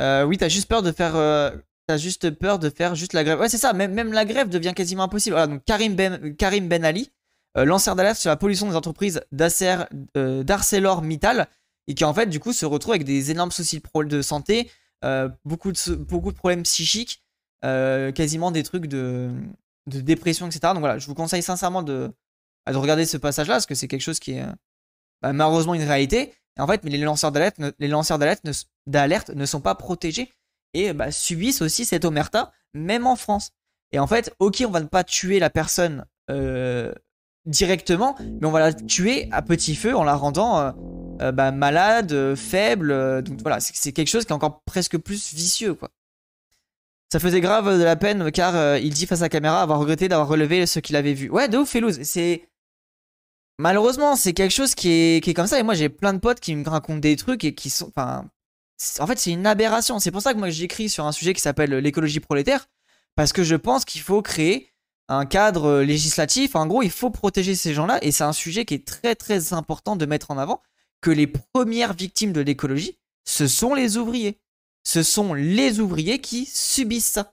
[0.00, 1.14] Euh, oui, t'as juste peur de faire.
[1.16, 3.38] Euh, t'as juste peur de faire juste la grève.
[3.38, 3.72] Ouais, c'est ça.
[3.72, 5.34] Même, même la grève devient quasiment impossible.
[5.34, 7.12] Voilà, donc Karim Ben, Karim ben Ali,
[7.56, 11.48] lanceur d'alerte sur la pollution des entreprises d'ArcelorMittal,
[11.86, 14.70] et qui en fait, du coup, se retrouve avec des énormes soucis de santé,
[15.44, 17.22] beaucoup, de, beaucoup de problèmes psychiques,
[17.62, 19.30] quasiment des trucs de,
[19.86, 20.72] de dépression, etc.
[20.74, 22.10] Donc voilà, je vous conseille sincèrement de,
[22.72, 24.52] de regarder ce passage-là, parce que c'est quelque chose qui est euh,
[25.22, 26.34] bah, malheureusement une réalité.
[26.58, 30.32] En fait, mais les lanceurs d'alerte, les lanceurs d'alerte ne, sont pas protégés
[30.72, 33.50] et bah, subissent aussi cette omerta, même en France.
[33.90, 36.94] Et en fait, ok, on va ne pas tuer la personne euh,
[37.46, 40.72] directement, mais on va la tuer à petit feu en la rendant
[41.20, 43.22] euh, bah, malade, faible.
[43.22, 45.90] donc voilà, c'est quelque chose qui est encore presque plus vicieux, quoi.
[47.14, 49.78] Ça faisait grave de la peine car euh, il dit face à la caméra avoir
[49.78, 51.30] regretté d'avoir relevé ce qu'il avait vu.
[51.30, 52.02] Ouais, de ouf, Felouz.
[52.02, 52.48] C'est.
[53.60, 55.60] Malheureusement, c'est quelque chose qui est, qui est comme ça.
[55.60, 57.86] Et moi, j'ai plein de potes qui me racontent des trucs et qui sont.
[57.86, 58.28] Enfin.
[58.98, 60.00] En fait, c'est une aberration.
[60.00, 62.66] C'est pour ça que moi, j'écris sur un sujet qui s'appelle l'écologie prolétaire.
[63.14, 64.73] Parce que je pense qu'il faut créer
[65.08, 66.56] un cadre législatif.
[66.56, 67.98] En gros, il faut protéger ces gens-là.
[68.02, 70.62] Et c'est un sujet qui est très, très important de mettre en avant.
[71.00, 74.38] Que les premières victimes de l'écologie, ce sont les ouvriers
[74.84, 77.32] ce sont les ouvriers qui subissent ça.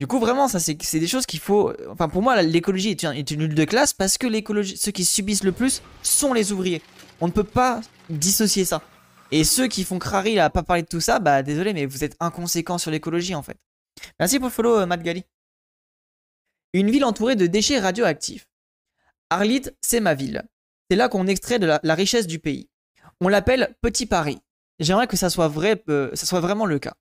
[0.00, 1.72] Du coup, vraiment, ça, c'est des choses qu'il faut.
[1.90, 4.28] Enfin, pour moi, l'écologie est, une lutte de classe parce que
[4.76, 6.82] ceux qui subissent le plus sont les ouvriers.
[7.20, 8.80] On ne peut pas dissocier ça.
[9.32, 12.04] Et ceux qui font crari à pas parler de tout ça, bah désolé, mais vous
[12.04, 13.56] êtes inconséquents sur l'écologie en fait.
[14.20, 15.02] Merci pour le follow, euh, Matt.
[16.72, 18.48] Une ville entourée de déchets radioactifs.
[19.30, 20.42] Arlit, c'est ma ville.
[20.90, 22.68] C'est là qu'on extrait de la richesse du pays.
[23.20, 24.38] On l'appelle Petit Paris.
[24.78, 26.94] J'aimerais que ça soit vrai, euh, ça soit vraiment le cas.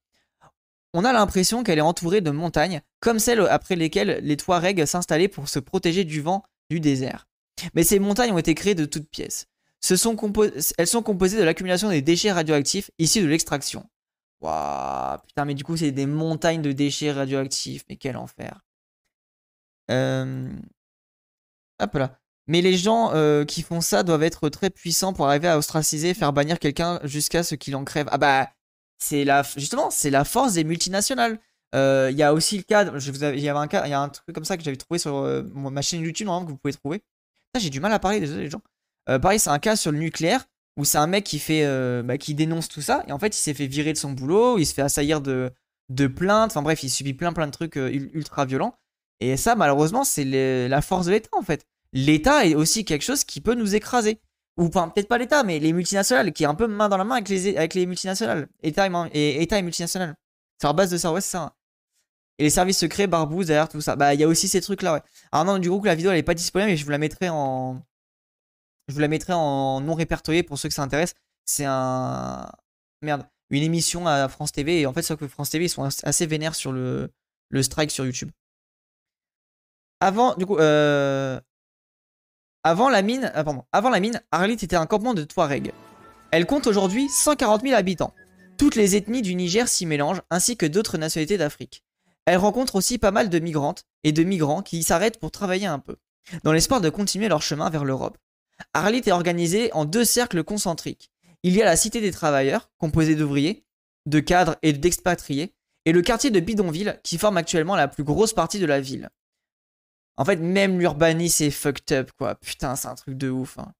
[0.94, 5.28] On a l'impression qu'elle est entourée de montagnes, comme celles après lesquelles les Touaregs s'installaient
[5.28, 7.28] pour se protéger du vent du désert.
[7.76, 9.48] Mais ces montagnes ont été créées de toutes pièces.
[9.90, 13.88] elles sont composées de l'accumulation des déchets radioactifs issus de l'extraction.
[14.42, 17.84] Waouh, putain, mais du coup, c'est des montagnes de déchets radioactifs.
[17.90, 18.62] Mais quel enfer.
[19.92, 20.50] Euh...
[21.82, 22.20] Hop là.
[22.48, 23.12] Mais les gens
[23.46, 27.44] qui font ça doivent être très puissants pour arriver à ostraciser, faire bannir quelqu'un jusqu'à
[27.44, 28.08] ce qu'il en crève.
[28.10, 28.50] Ah bah,
[29.00, 31.40] c'est la, justement, c'est la force des multinationales.
[31.74, 33.94] Il y a aussi le cas, je vous il y avait un cas, il y
[33.94, 36.74] a un truc comme ça que j'avais trouvé sur ma chaîne YouTube que vous pouvez
[36.74, 37.02] trouver.
[37.60, 38.62] J'ai du mal à parler, désolé les gens.
[39.06, 40.46] pareil, c'est un cas sur le nucléaire
[40.78, 41.66] où c'est un mec qui fait,
[42.04, 44.58] bah, qui dénonce tout ça et en fait il s'est fait virer de son boulot,
[44.58, 45.52] il se fait assaillir de,
[45.90, 48.74] de plaintes, enfin bref, il subit plein plein de trucs ultra violents.
[49.20, 53.24] Et ça, malheureusement, c'est la force de l'État en fait l'État est aussi quelque chose
[53.24, 54.22] qui peut nous écraser.
[54.58, 57.04] Ou enfin, peut-être pas l'État, mais les multinationales, qui est un peu main dans la
[57.04, 58.48] main avec les, multinationales.
[58.64, 60.16] État et, État et multinationales.
[60.60, 61.56] C'est à base de ça, ouais, c'est ça.
[62.40, 63.96] Et les services secrets, barbouze derrière tout ça.
[63.96, 65.02] Bah, il y a aussi ces trucs-là, ouais.
[65.32, 67.30] Alors non, du coup, la vidéo, elle est pas disponible, mais je vous la mettrai
[67.30, 67.82] en...
[68.88, 71.14] Je vous la mettrai en non répertorié pour ceux que ça intéresse.
[71.46, 72.50] C'est un...
[73.02, 73.28] Merde.
[73.50, 74.82] Une émission à France TV.
[74.82, 77.12] Et en fait, c'est que France TV, ils sont assez vénères sur le
[77.62, 78.32] strike sur YouTube.
[80.00, 81.40] Avant, du coup, euh...
[82.64, 85.72] La mine, euh, la mine, Arlit était un campement de Touareg.
[86.32, 88.14] Elle compte aujourd'hui 140 000 habitants.
[88.58, 91.84] Toutes les ethnies du Niger s'y mélangent, ainsi que d'autres nationalités d'Afrique.
[92.26, 95.68] Elle rencontre aussi pas mal de migrantes et de migrants qui y s'arrêtent pour travailler
[95.68, 95.96] un peu,
[96.44, 98.18] dans l'espoir de continuer leur chemin vers l'Europe.
[98.74, 101.10] Arlit est organisée en deux cercles concentriques.
[101.44, 103.66] Il y a la cité des travailleurs, composée d'ouvriers,
[104.08, 105.54] de cadres et d'expatriés,
[105.86, 109.10] et le quartier de Bidonville, qui forme actuellement la plus grosse partie de la ville.
[110.18, 112.36] En fait, même l'urbanisme c'est fucked up, quoi.
[112.36, 113.58] Putain, c'est un truc de ouf.
[113.60, 113.72] Hein.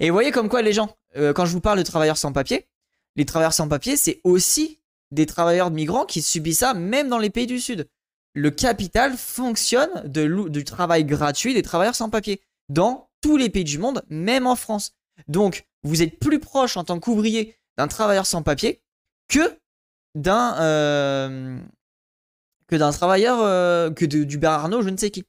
[0.00, 2.32] Et vous voyez comme quoi les gens, euh, quand je vous parle de travailleurs sans
[2.32, 2.66] papier,
[3.16, 7.30] les travailleurs sans papier, c'est aussi des travailleurs migrants qui subissent ça, même dans les
[7.30, 7.88] pays du Sud.
[8.34, 13.64] Le capital fonctionne de, du travail gratuit des travailleurs sans papier dans tous les pays
[13.64, 14.92] du monde, même en France.
[15.26, 18.82] Donc, vous êtes plus proche en tant qu'ouvrier d'un travailleur sans papier
[19.28, 19.58] que
[20.14, 21.58] d'un euh,
[22.66, 25.24] que d'un travailleur euh, que du Bernard je ne sais qui.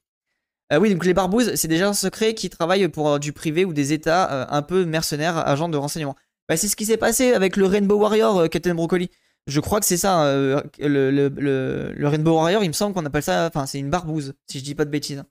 [0.72, 3.64] Euh, oui, donc les barbouzes, c'est déjà un secret qui travaillent pour euh, du privé
[3.64, 6.16] ou des États euh, un peu mercenaires, agents de renseignement.
[6.48, 9.10] Bah, c'est ce qui s'est passé avec le Rainbow Warrior, Captain Broccoli.
[9.46, 13.46] Je crois que c'est ça, hein, le, Rainbow Warrior, il me semble qu'on appelle ça,
[13.46, 15.24] enfin c'est une barbouze, si je dis pas de bêtises.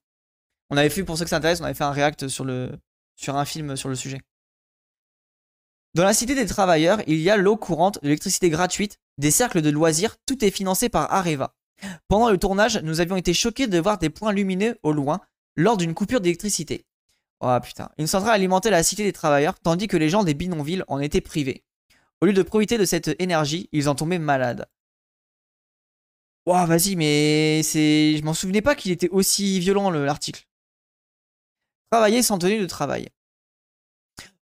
[0.71, 2.71] On avait fait, pour ceux que ça intéresse, on avait fait un react sur, le,
[3.15, 4.19] sur un film sur le sujet.
[5.93, 9.69] Dans la cité des travailleurs, il y a l'eau courante, l'électricité gratuite, des cercles de
[9.69, 11.55] loisirs, tout est financé par Areva.
[12.07, 15.21] Pendant le tournage, nous avions été choqués de voir des points lumineux au loin
[15.55, 16.85] lors d'une coupure d'électricité.
[17.41, 17.89] Oh putain.
[17.97, 21.21] Une centrale alimentait la cité des travailleurs, tandis que les gens des bidonvilles en étaient
[21.21, 21.63] privés.
[22.21, 24.67] Au lieu de profiter de cette énergie, ils en tombaient malades.
[26.45, 28.17] Oh vas-y, mais c'est.
[28.17, 30.47] Je m'en souvenais pas qu'il était aussi violent l'article.
[31.91, 33.09] Travailler sans tenue de travail.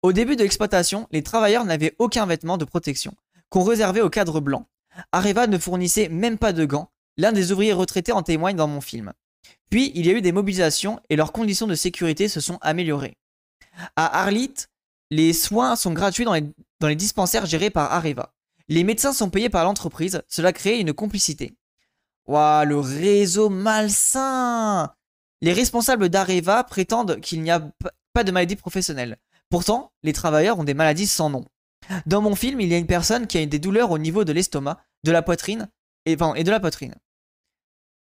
[0.03, 3.15] Au début de l'exploitation, les travailleurs n'avaient aucun vêtement de protection,
[3.49, 4.67] qu'on réservait aux cadres blancs.
[5.13, 8.81] Areva ne fournissait même pas de gants, L'un des ouvriers retraités en témoigne dans mon
[8.81, 9.13] film.
[9.71, 13.17] Puis, il y a eu des mobilisations et leurs conditions de sécurité se sont améliorées.
[13.97, 14.55] À Arlit,
[15.11, 18.33] les soins sont gratuits dans les, dispensaires gérés par Areva.
[18.69, 21.57] Les médecins sont payés par l'entreprise, cela crée une complicité.
[22.27, 24.93] Waouh, le réseau malsain
[25.43, 27.69] Les responsables d'Areva prétendent qu'il n'y a
[28.13, 29.19] pas de maladie professionnelle.
[29.51, 31.45] Pourtant, les travailleurs ont des maladies sans nom.
[32.07, 34.33] Dans mon film, il y a une personne qui a des douleurs au niveau de
[34.33, 35.69] l'estomac, de la poitrine
[36.07, 36.95] et de la poitrine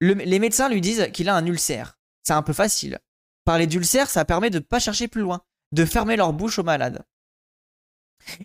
[0.01, 1.97] les médecins lui disent qu'il a un ulcère.
[2.23, 2.99] C'est un peu facile.
[3.45, 6.63] Parler d'ulcère, ça permet de ne pas chercher plus loin, de fermer leur bouche aux
[6.63, 7.03] malades.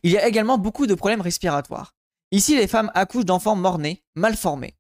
[0.02, 1.94] Il y a également beaucoup de problèmes respiratoires.
[2.32, 4.76] Ici, les femmes accouchent d'enfants morts-nés, mal formés.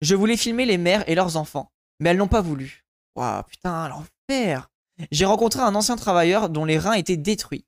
[0.00, 2.84] Je voulais filmer les mères et leurs enfants, mais elles n'ont pas voulu.
[3.16, 4.70] Waouh, putain, l'enfer.
[5.10, 7.66] J'ai rencontré un ancien travailleur dont les reins étaient détruits,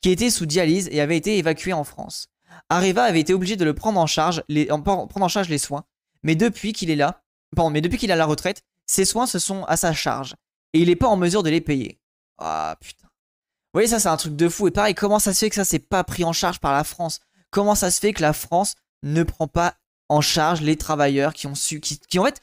[0.00, 2.28] qui était sous dialyse et avait été évacué en France.
[2.68, 5.84] Areva avait été obligé de le prendre en charge, prendre en charge les soins,
[6.22, 7.23] mais depuis qu'il est là,
[7.70, 10.34] mais depuis qu'il a la retraite, ses soins se sont à sa charge
[10.72, 12.00] et il n'est pas en mesure de les payer.
[12.38, 13.06] Ah putain.
[13.06, 14.68] Vous voyez, ça c'est un truc de fou.
[14.68, 16.84] Et pareil, comment ça se fait que ça c'est pas pris en charge par la
[16.84, 17.20] France?
[17.50, 19.74] Comment ça se fait que la France ne prend pas
[20.08, 22.40] en charge les travailleurs qui ont su, qui, qui en fait,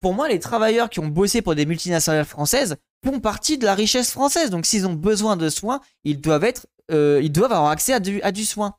[0.00, 3.74] pour moi, les travailleurs qui ont bossé pour des multinationales françaises font partie de la
[3.74, 4.50] richesse française.
[4.50, 8.00] Donc s'ils ont besoin de soins, ils doivent être, euh, ils doivent avoir accès à
[8.00, 8.76] du, à du soin.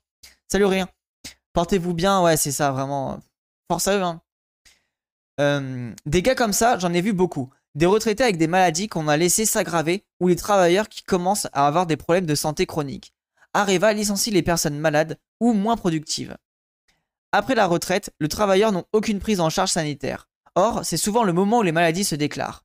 [0.51, 0.87] Salut rien.
[1.53, 3.19] Portez-vous bien, ouais, c'est ça, vraiment.
[3.69, 4.03] Force à eux.
[4.03, 4.21] Hein.
[5.39, 7.49] Euh, des gars comme ça, j'en ai vu beaucoup.
[7.75, 11.67] Des retraités avec des maladies qu'on a laissé s'aggraver ou les travailleurs qui commencent à
[11.67, 13.13] avoir des problèmes de santé chronique.
[13.53, 16.37] Areva licencie les personnes malades ou moins productives.
[17.31, 20.29] Après la retraite, le travailleur n'a aucune prise en charge sanitaire.
[20.55, 22.63] Or, c'est souvent le moment où les maladies se déclarent.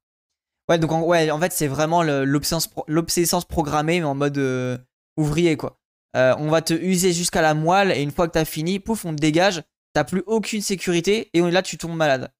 [0.69, 4.79] Ouais, donc en, ouais, en fait, c'est vraiment l'obsolescence programmée, en mode euh,
[5.17, 5.81] ouvrier, quoi.
[6.17, 9.05] Euh, on va te user jusqu'à la moelle, et une fois que t'as fini, pouf,
[9.05, 12.33] on te dégage, t'as plus aucune sécurité, et là, tu tombes malade.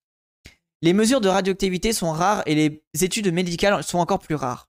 [0.83, 4.67] Les mesures de radioactivité sont rares et les études médicales sont encore plus rares.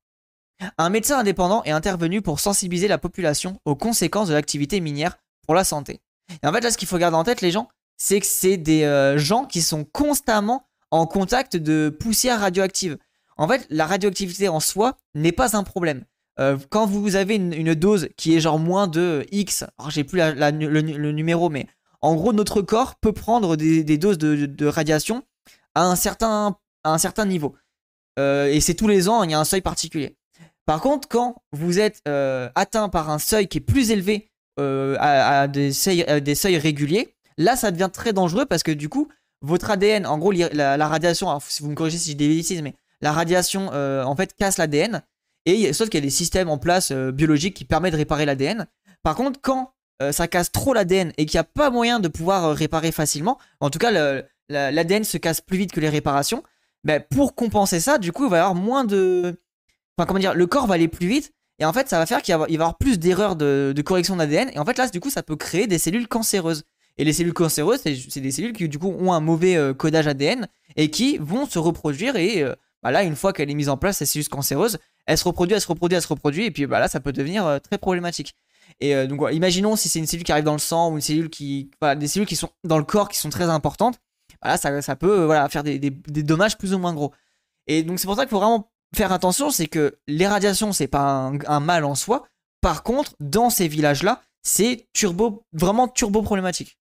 [0.77, 5.55] Un médecin indépendant est intervenu pour sensibiliser la population aux conséquences de l'activité minière pour
[5.55, 6.01] la santé.
[6.43, 8.59] Et en fait, là, ce qu'il faut garder en tête, les gens, c'est que c'est
[8.59, 12.99] des euh, gens qui sont constamment en contact de poussière radioactive.
[13.39, 16.05] En fait, la radioactivité en soi n'est pas un problème.
[16.39, 20.19] Euh, quand vous avez une, dose qui est genre moins de X, alors j'ai plus
[20.21, 21.67] le, numéro, mais
[22.03, 25.25] en gros, notre corps peut prendre des, doses de radiation
[25.75, 27.55] à un certain, un certain niveau.
[28.19, 30.17] Euh, et c'est tous les ans, il y a un seuil particulier.
[30.67, 34.31] Par contre, quand vous êtes euh, atteint par un seuil qui est plus élevé
[34.61, 38.89] euh, à, des seuils, des seuils, réguliers, là ça devient très dangereux parce que du
[38.89, 39.09] coup,
[39.41, 43.13] votre ADN, en gros, la, radiation, si vous me corrigez si je dis mais la
[43.13, 45.03] radiation en fait casse l'ADN.
[45.45, 48.69] Et sauf qu'il y a des systèmes en place biologiques qui permettent de réparer l'ADN.
[49.03, 49.73] Par contre, quand
[50.13, 53.71] ça casse trop l'ADN et qu'il n'y a pas moyen de pouvoir réparer facilement, en
[53.71, 56.43] tout cas, le, l'ADN se casse plus vite que les réparations,
[56.85, 59.41] ben, pour compenser ça, du coup, il va y avoir moins de.
[59.97, 61.33] Enfin, comment dire, le corps va aller plus vite.
[61.59, 64.51] Et en fait, ça va faire qu'il va y avoir plus d'erreurs de, correction d'ADN.
[64.53, 66.65] Et en fait, là, du coup, ça peut créer des cellules cancéreuses.
[66.99, 70.07] Et les cellules cancéreuses, c'est des cellules qui, du coup, ont un mauvais euh, codage
[70.07, 72.17] ADN et qui vont se reproduire.
[72.17, 75.17] Et euh, bah là, une fois qu'elle est mise en place, cette cellule cancéreuse, elle
[75.17, 76.47] se reproduit, elle se reproduit, elle se reproduit.
[76.47, 78.35] Et puis bah là, ça peut devenir euh, très problématique.
[78.81, 81.29] Et donc, imaginons si c'est une cellule qui arrive dans le sang ou une cellule
[81.29, 81.71] qui.
[81.97, 83.99] des cellules qui sont dans le corps qui sont très importantes
[84.43, 87.13] voilà, ça, peut euh, faire des, dommages plus ou moins gros.
[87.67, 90.89] Et donc c'est pour ça qu'il faut vraiment faire attention, c'est que les radiations, c'est
[90.89, 92.27] pas un, mal en soi.
[92.61, 96.79] Par contre, dans ces villages-là, c'est turbo, vraiment turbo problématique.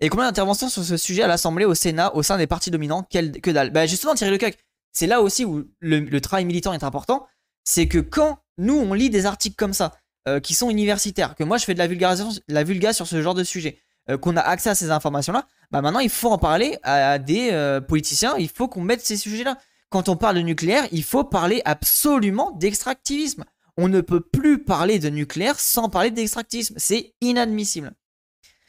[0.00, 3.02] Et combien d'interventions sur ce sujet à l'Assemblée, au Sénat, au sein des partis dominants
[3.02, 3.70] Que dalle?
[3.70, 4.56] Bah justement, Thierry Lecoq,
[4.92, 7.26] c'est là aussi où le, travail militant est important.
[7.64, 9.92] C'est que quand nous, on lit des articles comme ça,
[10.28, 13.20] euh, qui sont universitaires, que moi je fais de la vulgarisation, la vulga sur ce
[13.20, 13.78] genre de sujet,
[14.10, 17.50] euh, qu'on a accès à ces informations-là, bah maintenant il faut en parler à, des
[17.52, 19.58] euh, politiciens, il faut qu'on mette ces sujets-là.
[19.88, 23.44] Quand on parle de nucléaire, il faut parler absolument d'extractivisme.
[23.76, 26.74] On ne peut plus parler de nucléaire sans parler d'extractivisme.
[26.78, 27.92] C'est inadmissible.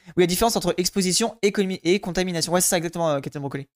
[0.08, 2.54] Oui, il y a différence entre exposition et, contamination.
[2.54, 3.68] Ouais, c'est ça exactement, euh, Captain Brocoli.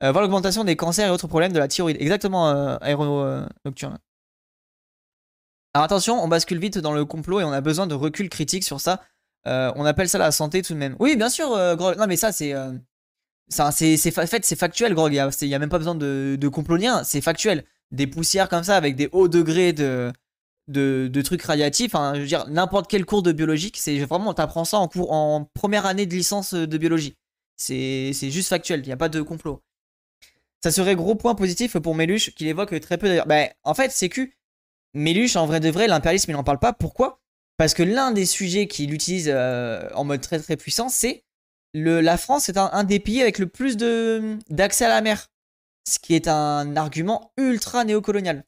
[0.00, 1.96] voir l'augmentation des cancers et autres problèmes de la thyroïde.
[2.00, 3.98] Exactement, euh, nocturne.
[5.72, 8.64] Alors attention, on bascule vite dans le complot et on a besoin de recul critique
[8.64, 9.00] sur ça.
[9.46, 10.96] Euh, on appelle ça la santé tout de même.
[10.98, 11.96] Oui, bien sûr, euh, Grog.
[11.98, 12.52] Non, mais ça, c'est.
[12.52, 12.72] Euh,
[13.48, 15.12] c'est fait, c'est factuel, Grog.
[15.12, 17.02] Il n'y a, même pas besoin de, de complonien.
[17.04, 17.64] C'est factuel.
[17.90, 20.12] Des poussières comme ça, avec des hauts degrés de,
[20.68, 21.92] de, trucs radiatifs.
[21.92, 24.34] Je veux dire, n'importe quel cours de biologie, c'est vraiment.
[24.34, 27.16] T'apprends ça en, cours, en première année de licence de biologie.
[27.56, 28.80] C'est juste factuel.
[28.80, 29.62] Il n'y a pas de complot.
[30.62, 33.26] Ça serait gros point positif pour Méluche, qu'il évoque très peu d'ailleurs.
[33.26, 34.28] Ben, en fait, c'est que
[34.94, 36.72] Méluche, en vrai de vrai, l'impérialisme, il n'en parle pas.
[36.72, 37.20] Pourquoi?
[37.60, 41.26] Parce que l'un des sujets qu'il utilise euh, en mode très très puissant, c'est
[41.74, 45.28] la France est un, des pays avec le plus d'accès à la mer.
[45.86, 48.46] Ce qui est un argument ultra néocolonial.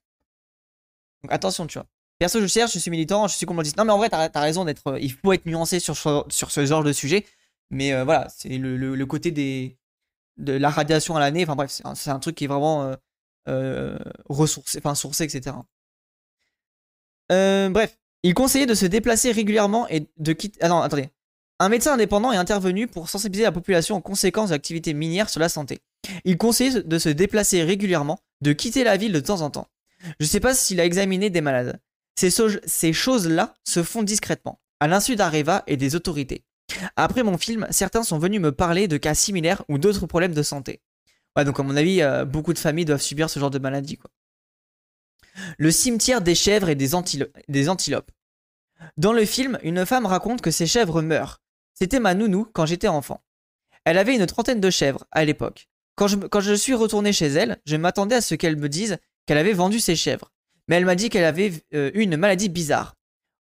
[1.23, 1.87] Donc attention, tu vois.
[2.21, 3.77] Perso, je cherche, je suis militant, je suis complotiste.
[3.77, 4.87] Non, mais en vrai, t'as as raison d'être.
[4.87, 7.27] Euh, il faut être nuancé sur, sur ce genre de sujet.
[7.69, 9.77] Mais euh, voilà, c'est le, côté des,
[10.39, 11.43] de la radiation à l'année.
[11.43, 12.97] Enfin bref, c'est un, truc qui est vraiment
[14.31, 15.55] ressourcé, enfin sourcé, etc.
[17.29, 20.59] bref, il conseillait de se déplacer régulièrement et de quitter.
[20.63, 21.11] Ah non, attendez.
[21.59, 25.41] Un médecin indépendant est intervenu pour sensibiliser la population aux conséquences de l'activité minière sur
[25.41, 25.81] la santé.
[26.25, 29.69] Il conseillait de se déplacer régulièrement, de quitter la ville de temps en temps.
[30.19, 31.81] Je sais pas s'il a examiné des malades.
[32.17, 36.45] Ces, choses-là se font discrètement, à l'insu d'Areva et des autorités.
[36.97, 40.43] Après mon film, certains sont venus me parler de cas similaires ou d'autres problèmes de
[40.43, 40.81] santé.
[41.37, 43.99] Ouais, donc à mon avis, euh, beaucoup de familles doivent subir ce genre de maladie.
[45.59, 48.11] Le cimetière des chèvres et des, antilopes.
[48.97, 51.41] Dans le film, une femme raconte que ses chèvres meurent.
[51.75, 53.23] C'était ma nounou quand j'étais enfant.
[53.85, 55.69] Elle avait une trentaine de chèvres à l'époque.
[55.97, 56.07] Quand
[56.41, 59.81] je, suis retourné chez elle, je m'attendais à ce qu'elle me dise qu'elle avait vendu
[59.81, 60.33] ses chèvres.
[60.69, 62.95] Mais elle m'a dit qu'elle avait eu une maladie bizarre.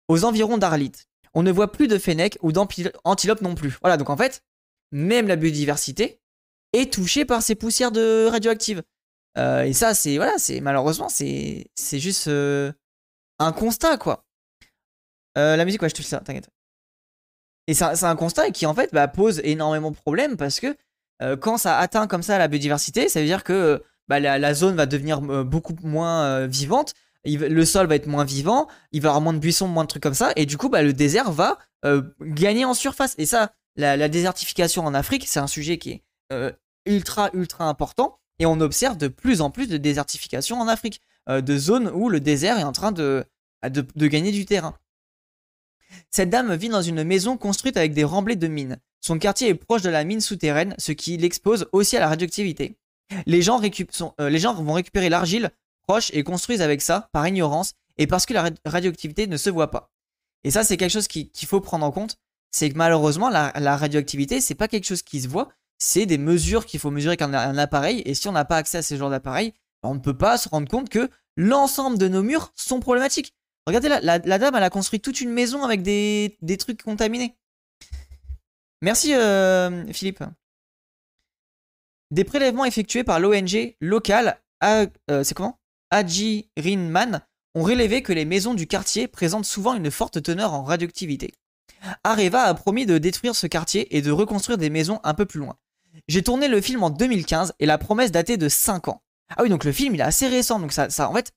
[0.07, 0.91] Aux environs d'Arlit,
[1.33, 3.77] on ne voit plus de fennecs ou d'antilopes non plus.
[3.81, 4.43] Voilà, donc en fait,
[4.91, 6.19] même la biodiversité
[6.73, 8.83] est touchée par ces poussières de radioactives.
[9.37, 12.71] Euh, et ça, c'est voilà, c'est malheureusement, c'est juste euh,
[13.39, 14.25] un constat quoi.
[15.35, 16.49] la musique, ouais, je te fais ça, t'inquiète.
[17.67, 20.75] Et c'est un, constat qui en fait bah, pose énormément de problèmes parce que
[21.39, 24.87] quand ça atteint comme ça la biodiversité, ça veut dire que bah, la, zone va
[24.87, 26.93] devenir beaucoup moins vivante
[27.25, 29.89] le sol va être moins vivant, il va y avoir moins de buissons, moins de
[29.89, 33.15] trucs comme ça, et du coup, bah, le désert va euh, gagner en surface.
[33.17, 36.03] Et ça, la, désertification en Afrique, c'est un sujet qui est
[36.33, 36.51] euh,
[36.85, 41.41] ultra, ultra important, et on observe de plus en plus de désertification en Afrique, euh,
[41.41, 43.23] de zones où le désert est en train de,
[43.61, 44.75] bah, de, gagner du terrain.
[46.09, 48.79] Cette dame vit dans une maison construite avec des remblais de mines.
[48.99, 52.77] Son quartier est proche de la mine souterraine, ce qui l'expose aussi à la radioactivité.
[53.25, 55.51] Les gens, gens vont récupérer l'argile
[56.13, 59.91] et construisent avec ça par ignorance et parce que la radioactivité ne se voit pas.
[60.43, 62.17] Et ça, c'est quelque chose qu'il faut prendre en compte.
[62.51, 65.49] C'est que malheureusement, la, radioactivité, c'est pas quelque chose qui se voit.
[65.83, 68.03] C'est des mesures qu'il faut mesurer avec un, appareil.
[68.05, 69.51] Et si on n'a pas accès à ce genre d'appareil,
[69.81, 73.33] on ne peut pas se rendre compte que l'ensemble de nos murs sont problématiques.
[73.65, 77.35] Regardez, la, la, dame, elle a construit toute une maison avec des, trucs contaminés.
[78.83, 80.23] Merci, euh, Philippe.
[82.11, 84.39] Des prélèvements effectués par l'ONG locale.
[84.63, 84.85] Euh,
[85.23, 85.57] c'est comment?
[85.89, 87.21] Haji Rinman
[87.55, 91.33] ont relevé que les maisons du quartier présentent souvent une forte teneur en radioactivité.
[92.03, 95.39] Areva a promis de détruire ce quartier et de reconstruire des maisons un peu plus
[95.39, 95.57] loin.
[96.07, 99.01] J'ai tourné le film en 2015 et la promesse datait de 5 ans.
[99.35, 101.31] Ah oui, donc le film il est assez récent, donc ça, ça en fait,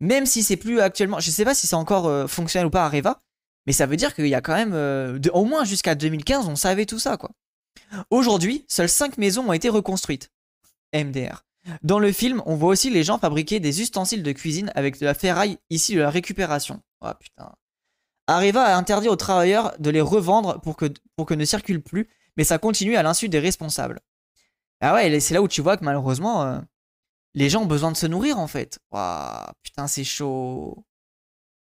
[0.00, 2.84] même si c'est plus actuellement, je sais pas si c'est encore euh, fonctionnel ou pas
[2.84, 3.22] Areva,
[3.66, 6.56] mais ça veut dire qu'il y a quand même, euh, au moins jusqu'à 2015, on
[6.56, 7.30] savait tout ça quoi.
[8.10, 10.30] Aujourd'hui, seules 5 maisons ont été reconstruites.
[10.94, 11.44] MDR.
[11.82, 15.06] Dans le film, on voit aussi les gens fabriquer des ustensiles de cuisine avec de
[15.06, 16.82] la ferraille, ici de la récupération.
[17.00, 17.52] Oh putain.
[18.26, 20.86] Arriva à interdire aux travailleurs de les revendre pour que,
[21.16, 24.00] pour que ne circulent plus, mais ça continue à l'insu des responsables.
[24.80, 26.58] Ah ouais, c'est là où tu vois que malheureusement, euh,
[27.34, 28.78] les gens ont besoin de se nourrir en fait.
[28.90, 30.84] Waouh, putain, c'est chaud.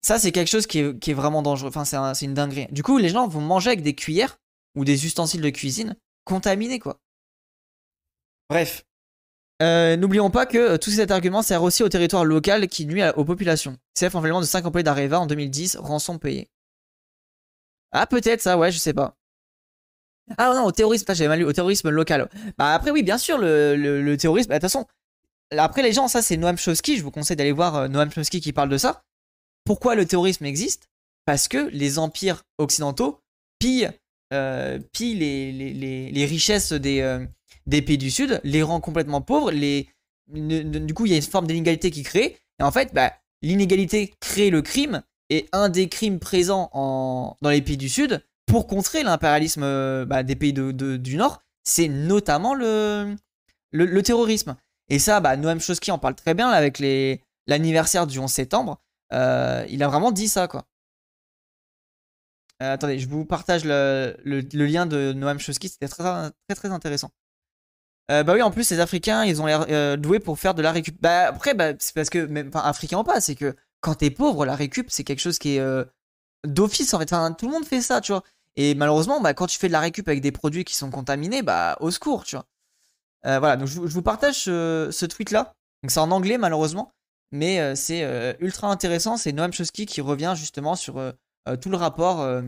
[0.00, 1.68] Ça, c'est quelque chose qui est, vraiment dangereux.
[1.74, 2.66] Enfin, c'est une dinguerie.
[2.72, 4.38] Du coup, les gens vont manger avec des cuillères
[4.74, 7.00] ou des ustensiles de cuisine contaminés, quoi.
[8.50, 8.84] Bref.
[9.62, 13.02] Euh, n'oublions pas que euh, tout cet argument sert aussi au territoire local qui nuit
[13.14, 13.76] aux populations.
[13.94, 16.50] CF enlèvement de 5 employés d'Areva en 2010, rançon payée.
[17.92, 19.16] Ah, peut-être ça, ouais, je sais pas.
[20.38, 22.28] Ah non, au terrorisme, au terrorisme local.
[22.58, 24.86] Bah après, oui, bien sûr, le, terrorisme, bah, de toute façon,
[25.50, 28.40] après les gens, ça c'est Noam Chomsky, je vous conseille d'aller voir euh, Noam Chomsky
[28.40, 29.02] qui parle de ça.
[29.64, 30.88] Pourquoi le terrorisme existe?
[31.24, 33.20] Parce que les empires occidentaux
[33.58, 33.90] pillent,
[34.92, 37.26] pillent les, richesses des,
[37.66, 39.50] des pays du Sud, les rend complètement pauvres.
[39.50, 39.88] Les...
[40.28, 42.36] Du coup, il y a une forme d'inégalité qui crée.
[42.58, 43.12] Et en fait, bah,
[43.42, 45.02] l'inégalité crée le crime.
[45.30, 47.36] Et un des crimes présents en...
[47.40, 51.88] dans les pays du Sud, pour contrer l'impérialisme euh, bah, des pays du Nord, c'est
[51.88, 53.16] notamment le...
[54.02, 54.56] terrorisme.
[54.88, 56.82] Et ça, bah, Noam Chomsky en parle très bien avec
[57.46, 58.80] l'anniversaire du 11 septembre.
[59.12, 60.66] Euh, il a vraiment dit ça, quoi.
[62.62, 67.10] Euh, attendez, je vous partage le, lien de Noam Chomsky, c'était très, très intéressant.
[68.08, 71.00] Bah oui, en plus, les Africains, ils ont l'air doués pour faire de la récup.
[71.00, 74.44] Bah après, c'est parce que, même, enfin, africain ou pas, c'est que quand t'es pauvre,
[74.44, 75.86] la récup, c'est quelque chose qui est
[76.46, 77.12] d'office en fait.
[77.12, 78.22] Enfin, tout le monde fait ça, tu vois.
[78.56, 81.42] Et malheureusement, bah, quand tu fais de la récup avec des produits qui sont contaminés,
[81.42, 82.46] bah, au secours, tu vois.
[83.24, 85.54] voilà, donc je, vous partage ce, tweet-là.
[85.82, 86.92] Donc c'est en anglais, malheureusement.
[87.32, 89.16] Mais c'est ultra intéressant.
[89.16, 91.00] C'est Noam Chomsky qui revient justement sur
[91.60, 92.42] tout le rapport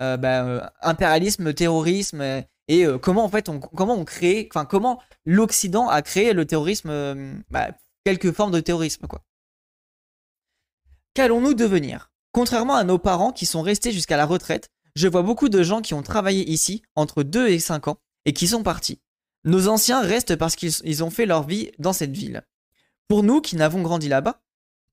[0.00, 5.88] bah, impérialisme, terrorisme et euh, comment en fait on comment on crée enfin comment l'Occident
[5.88, 7.70] a créé le terrorisme euh, bah,
[8.04, 9.22] quelques formes de terrorisme quoi.
[11.14, 12.10] Qu'allons-nous devenir?
[12.36, 15.80] Contrairement à nos parents qui sont restés jusqu'à la retraite, je vois beaucoup de gens
[15.80, 19.00] qui ont travaillé ici entre 2 et 5 ans et qui sont partis.
[19.44, 22.42] Nos anciens restent parce qu'ils ont fait leur vie dans cette ville.
[23.08, 24.42] Pour nous qui n'avons grandi là-bas,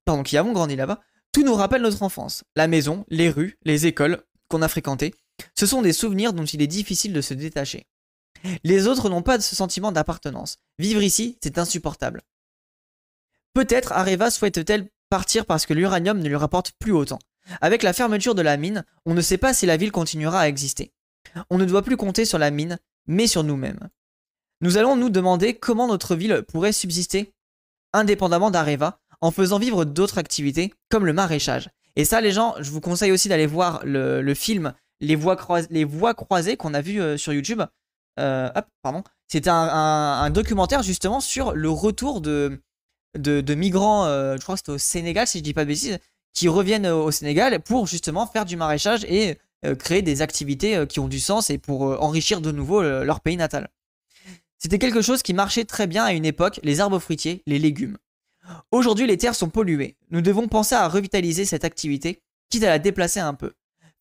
[0.05, 1.01] pardon, qui avons grandi là-bas,
[1.33, 5.13] tout nous rappelle notre enfance, la maison, les rues, les écoles qu'on a fréquentées,
[5.53, 7.87] ce sont des souvenirs dont il est difficile de se détacher.
[8.63, 10.59] Les autres n'ont pas ce sentiment d'appartenance.
[10.79, 12.21] Vivre ici, c'est insupportable.
[13.53, 17.19] Peut-être Areva souhaite-t-elle partir parce que l'uranium ne lui rapporte plus autant.
[17.61, 20.47] Avec la fermeture de la mine, on ne sait pas si la ville continuera à
[20.47, 20.91] exister.
[21.49, 23.89] On ne doit plus compter sur la mine, mais sur nous-mêmes.
[24.61, 27.33] Nous allons nous demander comment notre ville pourrait subsister
[27.91, 31.69] indépendamment d'Areva en faisant vivre d'autres activités comme le maraîchage.
[31.95, 36.57] Et ça, les gens, je vous conseille aussi d'aller voir le, film Les Voies, croisées
[36.57, 37.61] qu'on a vu euh, sur YouTube.
[38.19, 38.49] Euh,
[38.81, 39.03] pardon.
[39.27, 42.61] C'était un, documentaire justement sur le retour de,
[43.17, 45.99] de, migrants, euh, je crois que c'était au Sénégal, si je dis pas de bêtises,
[46.33, 49.37] qui reviennent au Sénégal pour justement faire du maraîchage et
[49.79, 53.69] créer des activités qui ont du sens et pour enrichir de nouveau leur pays natal.
[54.57, 57.97] C'était quelque chose qui marchait très bien à une époque, les arbres fruitiers, les légumes.
[58.71, 59.97] Aujourd'hui, les terres sont polluées.
[60.09, 63.53] Nous devons penser à revitaliser cette activité, quitte à la déplacer un peu.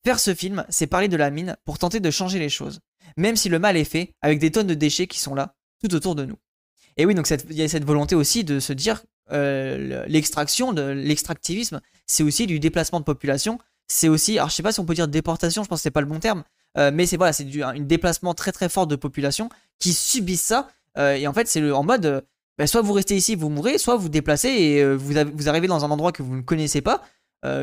[0.04, 2.80] Faire ce film, c'est parler de la mine pour tenter de changer les choses,
[3.16, 5.94] même si le mal est fait, avec des tonnes de déchets qui sont là, tout
[5.94, 6.38] autour de nous.
[6.96, 11.80] Et oui, donc il y a cette volonté aussi de se dire, euh, l'extraction, l'extractivisme,
[12.06, 13.58] c'est aussi du déplacement de population,
[13.88, 15.90] c'est aussi, alors je sais pas si on peut dire déportation, je pense que c'est
[15.90, 16.44] pas le bon terme,
[16.78, 20.68] euh, mais c'est voilà, c'est un déplacement très très fort de population qui subissent ça,
[20.98, 22.24] euh, et en fait c'est en mode,
[22.58, 25.84] bah, soit vous restez ici, vous mourrez, soit vous déplacez et vous, vous, arrivez dans
[25.84, 27.02] un endroit que vous ne connaissez pas,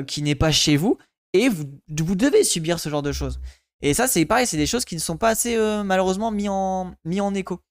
[0.07, 0.97] qui n'est pas chez vous,
[1.33, 3.39] et vous, vous, devez subir ce genre de choses.
[3.81, 5.55] Et ça, c'est pareil, c'est des choses qui ne sont pas assez
[5.85, 7.61] malheureusement mis en, mis en écho.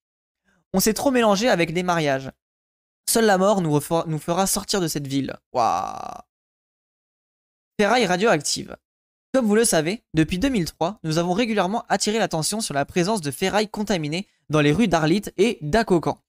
[0.73, 2.31] On s'est trop mélangé avec les mariages.
[3.09, 5.35] Seule la mort nous, fera sortir de cette ville.
[5.55, 6.21] Waouh
[7.81, 8.77] Ferraille radioactive.
[9.33, 13.31] Comme vous le savez, depuis 2003, nous avons régulièrement attiré l'attention sur la présence de
[13.31, 16.23] ferraille contaminée dans les rues d'Arlit et d'Akokan.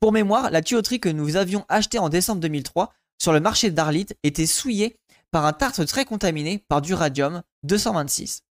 [0.00, 4.06] Pour mémoire, la tuyauterie que nous avions achetée en décembre 2003 sur le marché d'Arlit
[4.22, 4.96] était souillée
[5.30, 8.44] par un tartre très contaminé par du radium 226.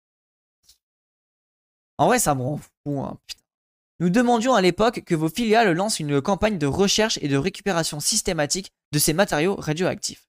[1.98, 3.18] En vrai, ça me rend fou, hein,
[4.02, 8.00] Nous demandions à l'époque que vos filiales lancent une campagne de recherche et de récupération
[8.00, 10.28] systématique de ces matériaux radioactifs.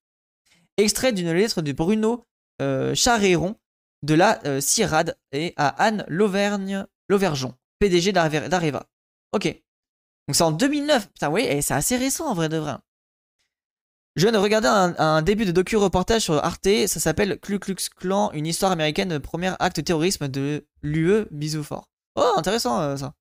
[0.76, 2.26] Extrait d'une lettre de Bruno
[2.60, 3.56] euh, Charéron
[4.02, 8.86] de la euh, CIRAD et à Anne Lauvergeon, PDG d'Areva.
[9.32, 9.46] Ok.
[10.28, 11.08] Donc c'est en 2009.
[11.08, 12.76] Putain, oui, et c'est assez récent en vrai de vrai.
[14.16, 18.30] Je viens de regarder un, début de docu-reportage sur Arte, ça s'appelle Ku Klux Klan,
[18.32, 21.88] une histoire américaine premier acte terrorisme de l'UE, bisous fort.
[22.16, 23.14] Oh, intéressant euh, ça.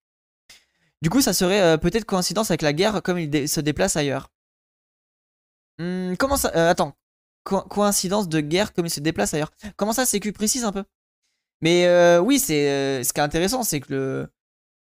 [1.01, 4.31] Du coup, ça serait euh, peut-être coïncidence avec la guerre comme il se déplace ailleurs.
[5.79, 6.95] Hmm, comment ça euh, Attends.
[7.43, 9.51] coïncidence de guerre comme il se déplace ailleurs.
[9.77, 10.83] Comment ça, que précise un peu?
[11.61, 11.87] Mais
[12.19, 14.27] oui, c'est ce qui est intéressant, c'est que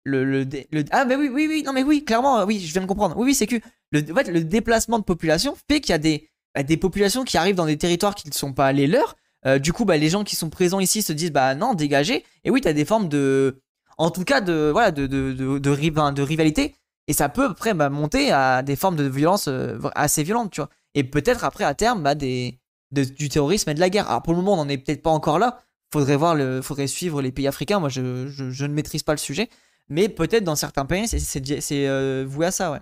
[0.04, 0.46] le
[0.90, 3.34] ah mais oui oui oui non mais oui clairement oui je viens de comprendre oui
[3.40, 3.56] oui que
[3.90, 7.24] le, en fait, le déplacement de population fait qu'il y a des bah, des populations
[7.24, 9.96] qui arrivent dans des territoires qui ne sont pas les leurs euh, du coup bah
[9.96, 12.84] les gens qui sont présents ici se disent bah non dégagez et oui t'as des
[12.84, 13.62] formes de
[13.98, 16.74] en tout cas de voilà de de de, rivalité
[17.06, 20.60] et ça peut après bah, monter à des formes de violence euh, assez violentes tu
[20.60, 22.58] vois et peut-être après à terme bah, des
[22.90, 25.10] du terrorisme et de la guerre alors pour le moment on n'en est peut-être pas
[25.10, 25.60] encore là
[25.92, 29.18] faudrait voir le faudrait suivre les pays africains moi je, je, ne maîtrise pas le
[29.18, 29.48] sujet
[29.88, 32.80] mais peut-être dans certains pays, c'est euh, voué à ça, ouais.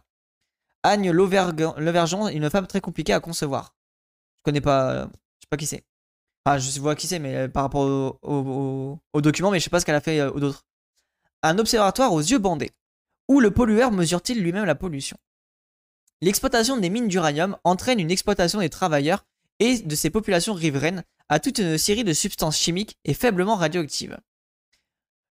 [0.85, 3.75] Agne Lauvergeon, une femme très compliquée à concevoir.
[4.39, 5.85] Je connais pas, je sais pas qui c'est.
[6.45, 9.71] Enfin, je vois qui c'est, mais euh, par rapport au, au, document, mais je sais
[9.71, 10.65] pas ce qu'elle a fait euh, d'autres.
[11.43, 12.71] Un observatoire aux yeux bandés.
[13.29, 15.17] Où le pollueur mesure-t-il lui-même la pollution?
[16.21, 19.25] L'exploitation des mines d'uranium entraîne une exploitation des travailleurs
[19.59, 24.19] et de ces populations riveraines à toute une série de substances chimiques et faiblement radioactives.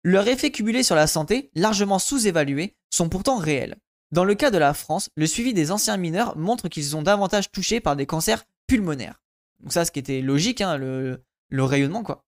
[0.02, 3.76] Leurs effets cumulés sur la santé, largement sous-évalués, sont pourtant réels.
[4.12, 7.50] Dans le cas de la France, le suivi des anciens mineurs montre qu'ils sont davantage
[7.50, 9.22] touchés par des cancers pulmonaires.
[9.60, 12.24] Donc ça, ce qui était logique, hein, le, rayonnement, quoi.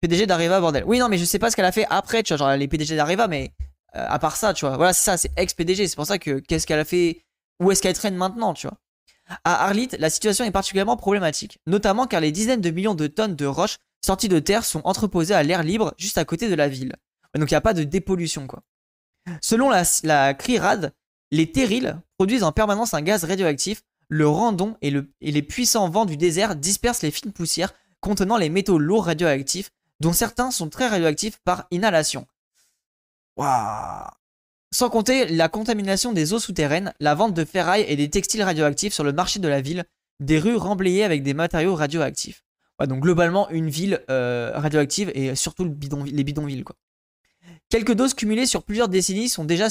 [0.00, 0.84] PDG d'Areva, bordel.
[0.86, 2.68] Oui, non, mais je sais pas ce qu'elle a fait après, tu vois, genre les
[2.68, 3.52] PDG d'Areva, mais
[3.96, 4.76] euh, à part ça, tu vois.
[4.76, 5.88] Voilà, c'est ça, c'est ex-PDG.
[5.88, 7.22] C'est pour ça que qu'est-ce qu'elle a fait
[7.60, 8.78] Où est-ce qu'elle traîne maintenant, tu vois
[9.44, 13.36] À Arlit, la situation est particulièrement problématique, notamment car les dizaines de millions de tonnes
[13.36, 16.68] de roches sorties de terre sont entreposées à l'air libre juste à côté de la
[16.68, 16.94] ville.
[17.36, 18.62] Donc il n'y a pas de dépollution quoi.
[19.42, 20.92] Selon la, CRIRAD,
[21.30, 23.82] les terrils produisent en permanence un gaz radioactif.
[24.08, 24.90] Le randon et
[25.20, 29.70] les puissants vents du désert dispersent les fines poussières contenant les métaux lourds radioactifs,
[30.00, 32.26] dont certains sont très radioactifs par inhalation.
[33.36, 34.08] Waouh
[34.72, 38.94] Sans compter la contamination des eaux souterraines, la vente de ferraille et des textiles radioactifs
[38.94, 39.84] sur le marché de la ville,
[40.20, 42.42] des rues remblayées avec des matériaux radioactifs
[42.86, 46.64] donc globalement, une ville euh, radioactive et surtout les bidonvilles.
[47.68, 49.68] Quelques doses cumulées sur plusieurs décennies sont déjà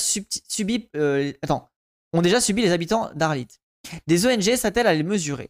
[0.96, 1.70] euh, attends,
[2.14, 3.48] ont déjà subi les habitants d'Arlit.
[4.08, 5.50] Des ONG s'attellent à les mesurer.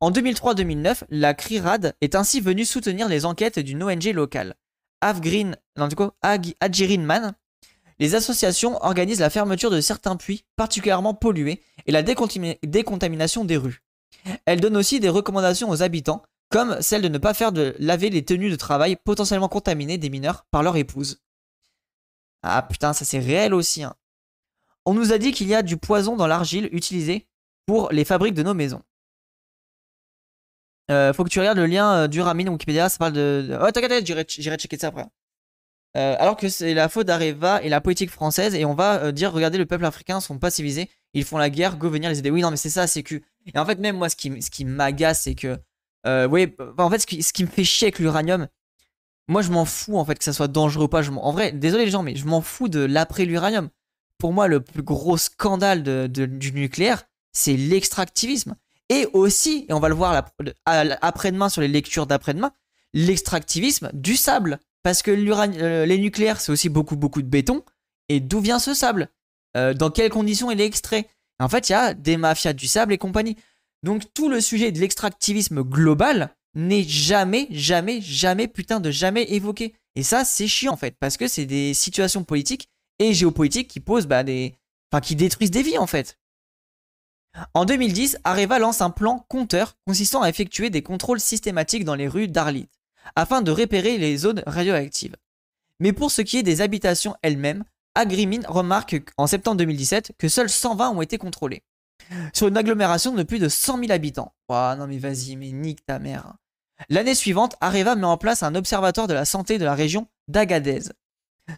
[0.00, 4.54] En 2003-2009, la CRIRAD est ainsi venue soutenir les enquêtes d'une ONG locale.
[5.00, 6.10] Avgreen, non, du coup.
[7.98, 13.82] Les associations organisent la fermeture de certains puits particulièrement pollués et la décontamination des rues.
[14.44, 18.10] Elles donnent aussi des recommandations aux habitants comme celle de ne pas faire de laver
[18.10, 21.20] les tenues de travail potentiellement contaminées des mineurs par leur épouse.
[22.42, 23.82] Ah putain, ça c'est réel aussi.
[23.82, 23.94] Hein.
[24.84, 27.26] On nous a dit qu'il y a du poison dans l'argile utilisée
[27.66, 28.82] pour les fabriques de nos maisons.
[30.90, 33.58] Euh, faut que tu regardes le lien euh, du Ramine Wikipédia, ça parle de.
[33.60, 35.06] Oh, t'inquiète, j'irai checker ça après.
[35.96, 39.12] Euh, alors que c'est la faute d'Areva et la politique française, et on va euh,
[39.12, 42.18] dire regardez, le peuple africain sont pas civilisés, ils font la guerre, go venir les
[42.18, 42.30] aider.
[42.30, 43.22] Oui, non, mais c'est ça, c'est que.
[43.46, 45.58] Et en fait, même moi, ce qui, ce qui m'agace, c'est que.
[46.06, 48.46] Euh, oui, en fait, ce qui, ce qui me fait chier avec l'uranium,
[49.28, 51.00] moi, je m'en fous en fait que ça soit dangereux ou pas.
[51.00, 53.70] Je en vrai, désolé les gens, mais je m'en fous de l'après l'uranium.
[54.18, 58.56] Pour moi, le plus gros scandale de, du nucléaire, c'est l'extractivisme.
[58.88, 60.30] Et aussi, et on va le voir
[60.64, 62.52] après-demain sur les lectures d'après-demain,
[62.94, 64.60] l'extractivisme du sable.
[64.82, 67.64] Parce que euh, les nucléaires, c'est aussi beaucoup, beaucoup de béton.
[68.08, 69.08] Et d'où vient ce sable?
[69.56, 71.08] Euh, Dans quelles conditions il est extrait?
[71.40, 73.36] En fait, il y a des mafias du sable et compagnie.
[73.82, 79.74] Donc tout le sujet de l'extractivisme global n'est jamais, jamais, jamais, putain de jamais évoqué.
[79.96, 82.68] Et ça, c'est chiant en fait, parce que c'est des situations politiques
[82.98, 84.54] et géopolitiques qui posent bah, des.
[85.02, 86.16] Qui détruisent des vies en fait.
[87.54, 92.08] En 2010, Areva lance un plan compteur consistant à effectuer des contrôles systématiques dans les
[92.08, 92.68] rues d'Arlit,
[93.14, 95.16] afin de repérer les zones radioactives.
[95.80, 97.64] Mais pour ce qui est des habitations elles-mêmes,
[97.94, 101.62] Agrimin remarque en septembre 2017 que seuls 120 ont été contrôlés.
[102.32, 104.34] Sur une agglomération de plus de 100 000 habitants.
[104.48, 106.34] Oh non mais vas-y, mais nique ta mère.
[106.88, 110.90] L'année suivante, Areva met en place un observatoire de la santé de la région d'Agadez,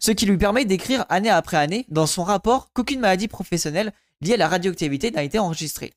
[0.00, 4.34] ce qui lui permet d'écrire année après année dans son rapport qu'aucune maladie professionnelle liée
[4.34, 5.92] à la radioactivité n'a été enregistrée.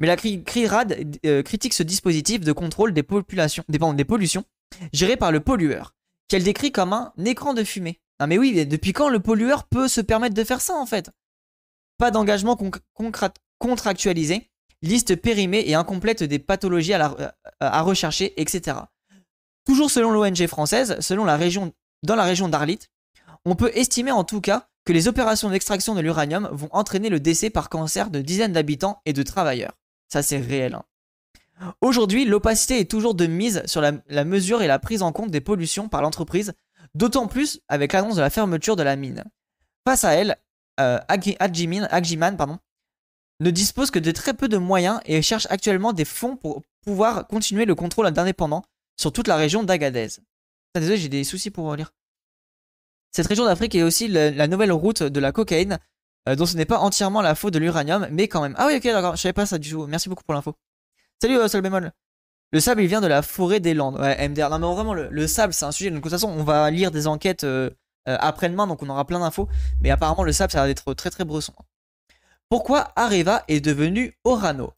[0.00, 4.44] Mais la CRIRAD euh, critique ce dispositif de contrôle des, populations, des, pollutions
[4.92, 5.94] géré par le pollueur,
[6.28, 8.00] qu'elle décrit comme un écran de fumée.
[8.20, 11.10] Non mais oui, depuis quand le pollueur peut se permettre de faire ça en fait?
[11.98, 12.58] Pas d'engagement
[13.58, 14.50] contractualisé,
[14.82, 18.78] liste périmée et incomplète des pathologies à, rechercher, etc.
[19.64, 21.72] Toujours selon l'ONG française, selon la région,
[22.02, 22.80] dans la région d'Arlit,
[23.44, 27.20] on peut estimer en tout cas que les opérations d'extraction de l'uranium vont entraîner le
[27.20, 29.78] décès par cancer de dizaines d'habitants et de travailleurs.
[30.08, 30.74] Ça c'est réel.
[30.74, 30.84] Hein.
[31.80, 35.40] Aujourd'hui, l'opacité est toujours de mise sur la, mesure et la prise en compte des
[35.40, 36.52] pollutions par l'entreprise,
[36.94, 39.24] d'autant plus avec l'annonce de la fermeture de la mine.
[39.86, 40.36] Face à elle,
[40.80, 41.88] euh, Agjiman,
[43.40, 47.26] ne dispose que de très peu de moyens et cherche actuellement des fonds pour pouvoir
[47.26, 48.64] continuer le contrôle d'indépendants
[48.96, 50.08] sur toute la région d'Agadez.
[50.74, 51.92] Désolé, j'ai des soucis pour lire.
[53.14, 55.78] Cette région d'Afrique est aussi la, nouvelle route de la cocaïne,
[56.28, 58.56] euh, dont ce n'est pas entièrement la faute de l'uranium, mais quand même.
[58.58, 59.86] Ah oui, ok, d'accord, je savais pas ça du tout.
[59.86, 60.56] Merci beaucoup pour l'info.
[61.22, 61.92] Salut, euh, bémol.
[62.50, 64.00] Le sable, il vient de la forêt des Landes.
[64.00, 64.50] Ouais, MDR.
[64.50, 65.92] Non, mais vraiment, le, sable, c'est un sujet.
[65.92, 67.70] de toute façon, on va lire des enquêtes euh,
[68.04, 69.48] après-demain, donc on aura plein d'infos.
[69.80, 71.54] Mais apparemment, le sable, ça va être très très bresson.
[72.48, 74.72] Pourquoi Areva est devenu Orano?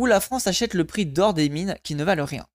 [0.00, 2.46] Où la France achète le prix d'or des mines qui ne valent rien?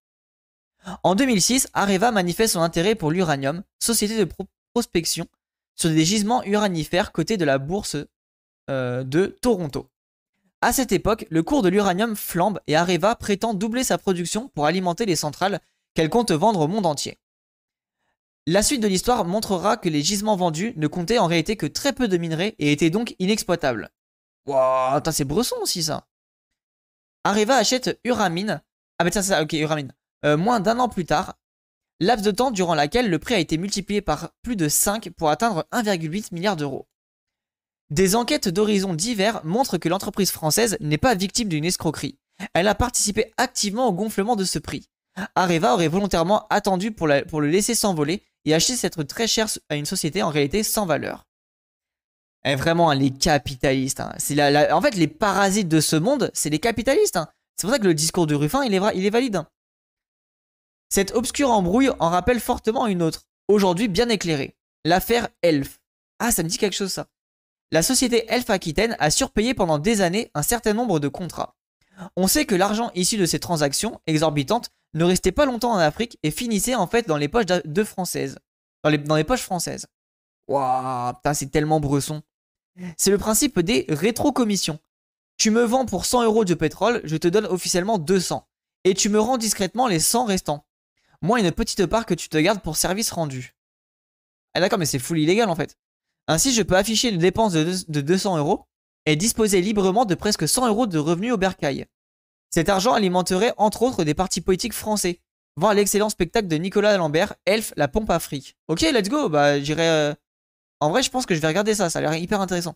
[1.04, 4.26] En 2006, Areva manifeste son intérêt pour l'uranium, société de
[4.74, 5.28] prospection,
[5.76, 7.97] sur des gisements uranifères cotés de la bourse
[8.70, 9.89] euh, de Toronto.
[10.61, 14.65] À cette époque, le cours de l'uranium flambe et Areva prétend doubler sa production pour
[14.65, 15.61] alimenter les centrales
[15.93, 17.17] qu'elle compte vendre au monde entier.
[18.45, 21.93] La suite de l'histoire montrera que les gisements vendus ne comptaient en réalité que très
[21.93, 23.89] peu de minerais et étaient donc inexploitables.
[24.47, 26.07] Wow, c'est Bresson aussi ça.
[27.24, 28.61] Areva achète Uramine.
[28.97, 29.93] Ah, mais ça, ça, ok, Uramine.
[30.26, 31.36] Euh, moins d'un an plus tard,
[32.00, 35.30] laps de temps durant laquelle le prix a été multiplié par plus de 5 pour
[35.30, 36.88] atteindre 1,8 milliard d'euros.
[37.89, 42.20] Des enquêtes d'horizons divers montrent que l'entreprise française n'est pas victime d'une escroquerie.
[42.54, 44.89] Elle a participé activement au gonflement de ce prix.
[45.36, 49.86] Areva aurait volontairement attendu pour, le laisser s'envoler et acheter cette très cher à une
[49.86, 51.26] société en réalité sans valeur.
[52.45, 54.00] Eh, vraiment, hein, les capitalistes.
[54.00, 54.14] Hein.
[54.72, 57.18] En fait, les parasites de ce monde, c'est les capitalistes.
[57.18, 57.28] Hein.
[57.58, 59.43] C'est pour ça que le discours de Ruffin, il est, il est valide.
[60.90, 64.56] Cette obscure embrouille en rappelle fortement une autre, aujourd'hui bien éclairée.
[64.86, 65.80] L'affaire Elf.
[66.20, 67.08] Ah, ça me dit quelque chose ça.
[67.72, 71.56] La société Elf Aquitaine a surpayé pendant des années un certain nombre de contrats.
[72.16, 76.18] On sait que l'argent issu de ces transactions exorbitantes ne restait pas longtemps en Afrique
[76.24, 78.40] et finissait en fait dans les poches de françaises.
[78.84, 79.86] Dans les, poches françaises.
[80.48, 82.24] Waouh, putain, c'est tellement bresson.
[82.98, 84.80] C'est le principe des rétrocommissions.
[85.38, 88.48] Tu me vends pour 100 euros de pétrole, je te donne officiellement 200.
[88.86, 90.66] Et tu me rends discrètement les 100 restants.
[91.22, 93.55] Moi, une petite part que tu te gardes pour service rendu.
[94.53, 95.78] Ah d'accord, mais c'est full illégal en fait.
[96.28, 98.65] Ainsi, je peux afficher une dépense de 200 euros
[99.05, 101.88] et disposer librement de presque 100 euros de revenus au bercail.
[102.51, 105.22] Cet argent alimenterait entre autres des partis politiques français.
[105.55, 108.55] Voir l'excellent spectacle de Nicolas Lambert, Elf, la pompe Afrique.
[108.67, 110.13] Ok, let's go, bah j'irai euh,
[110.80, 111.89] en vrai, je pense que je vais regarder ça.
[111.89, 112.76] Ça a l'air hyper intéressant.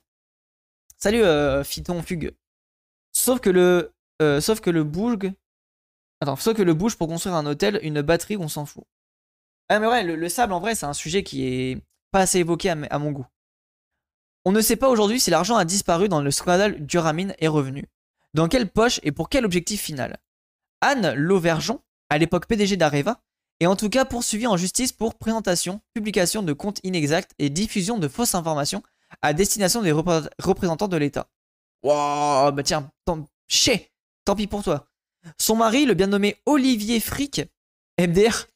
[0.98, 2.36] Salut, euh, Fugue.
[3.14, 5.18] Sauf que le, euh, sauf que le bourg,
[6.24, 8.86] Attends, soit que le bouge pour construire un hôtel, une batterie, on s'en fout.
[9.68, 12.70] Ah mais ouais, le, sable en vrai, c'est un sujet qui est pas assez évoqué
[12.70, 13.26] à, mon goût.
[14.46, 17.90] On ne sait pas aujourd'hui si l'argent a disparu dans le scandale Duramine est revenu.
[18.34, 20.18] Dans quelle poche et pour quel objectif final?
[20.80, 23.20] Anne Lauvergeon, à l'époque PDG d'Areva,
[23.60, 27.98] est en tout cas poursuivie en justice pour présentation, publication de comptes inexacts et diffusion
[27.98, 28.82] de fausses informations
[29.22, 31.28] à destination des représentants de l'État.
[31.84, 33.28] Wow, bah tiens, tant,
[34.24, 34.88] tant pis pour toi.
[35.38, 37.42] Son mari, le bien nommé Olivier Frick,
[38.00, 38.48] MDR,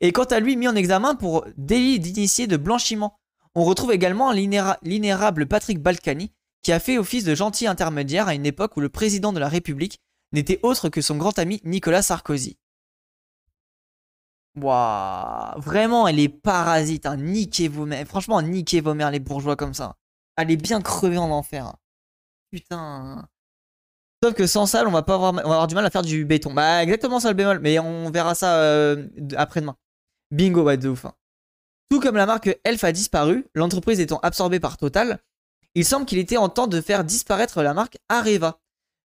[0.00, 3.18] est quant à lui mis en examen pour délit d'initié de blanchiment.
[3.54, 8.46] On retrouve également l'inérable Patrick Balkany, qui a fait office de gentil intermédiaire à une
[8.46, 10.00] époque où le président de la République
[10.32, 12.58] n'était autre que son grand ami Nicolas Sarkozy.
[14.56, 17.16] Waouh, vraiment, elle est parasite, hein.
[17.16, 18.06] niquez vos mères.
[18.06, 19.96] Franchement, niquez vos mères, les bourgeois comme ça.
[20.36, 21.74] Est bien crevée en enfer.
[22.50, 23.28] Putain.
[24.22, 26.52] Sauf que sans salle, on va pas avoir, du mal à faire du béton.
[26.52, 29.06] Bah, exactement ça le bémol, mais on verra ça euh,
[29.36, 29.76] après-demain.
[30.30, 31.06] Bingo, ouais, de ouf.
[31.06, 31.14] Hein.
[31.90, 35.20] Tout comme la marque Elf a disparu, l'entreprise étant absorbée par Total,
[35.74, 38.60] il semble qu'il était en temps de faire disparaître la marque Areva.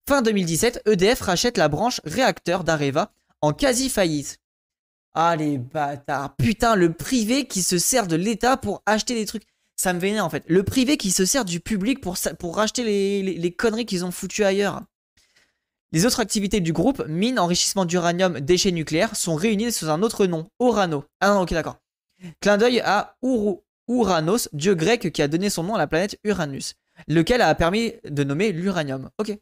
[0.08, 4.40] Fin 2017, EDF rachète la branche réacteur d'Areva en quasi faillite.
[5.14, 6.36] Ah les bâtards.
[6.38, 9.44] Putain, le privé qui se sert de l'État pour acheter des trucs.
[9.76, 10.44] Ça me vénère en fait.
[10.48, 14.44] Le privé qui se sert du public pour, pour racheter les, conneries qu'ils ont foutues
[14.44, 14.82] ailleurs.
[15.94, 20.26] Les autres activités du groupe, mine, enrichissement d'uranium, déchets nucléaires, sont réunies sous un autre
[20.26, 21.06] nom, Orano.
[21.20, 21.78] Ah non, ok, d'accord.
[22.42, 23.16] Clin d'œil à
[23.88, 26.74] Uranos, dieu grec qui a donné son nom à la planète Uranus,
[27.08, 29.12] lequel a permis de nommer l'uranium.
[29.20, 29.38] Ok.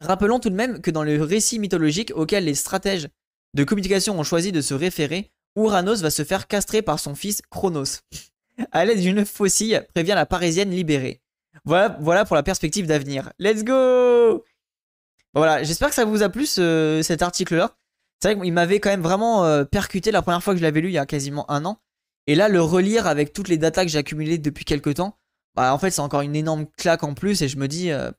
[0.00, 3.06] Rappelons tout de même que dans le récit mythologique auquel les stratèges
[3.54, 7.40] de communication ont choisi de se référer, Uranos va se faire castrer par son fils
[7.50, 8.00] Chronos.
[8.72, 11.20] à l'aide d'une faucille, prévient la parisienne libérée.
[11.64, 13.32] Voilà, voilà pour la perspective d'avenir.
[13.38, 14.44] Let's go
[15.34, 17.76] Voilà, j'espère que ça vous a plu cet article-là.
[18.20, 20.80] C'est vrai qu'il m'avait quand même vraiment euh, percuté la première fois que je l'avais
[20.82, 21.80] lu il y a quasiment un an.
[22.26, 25.16] Et là, le relire avec toutes les datas que j'ai accumulées depuis quelques temps,
[25.54, 27.90] bah en fait c'est encore une énorme claque en plus et je me dis...
[27.90, 28.10] Euh,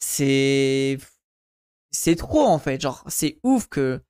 [0.00, 0.98] c'est
[2.16, 2.80] trop en fait.
[2.80, 4.00] Genre, c'est ouf que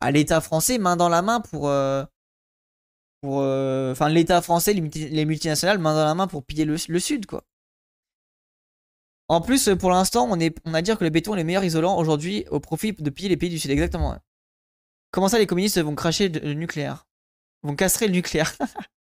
[0.00, 1.68] à l'État français, main dans la main pour.
[1.68, 2.04] Euh,
[3.20, 7.42] pour enfin, l'État français, les, multinationales, main dans la main pour piller le, Sud, quoi.
[9.28, 11.96] En plus, pour l'instant, on, on a dire que le béton est le meilleur isolant
[11.96, 13.70] aujourd'hui au profit de piller les pays du Sud.
[13.70, 14.16] Exactement.
[15.10, 17.06] Comment ça, les communistes vont cracher le nucléaire?
[17.62, 18.54] Vont casser le nucléaire?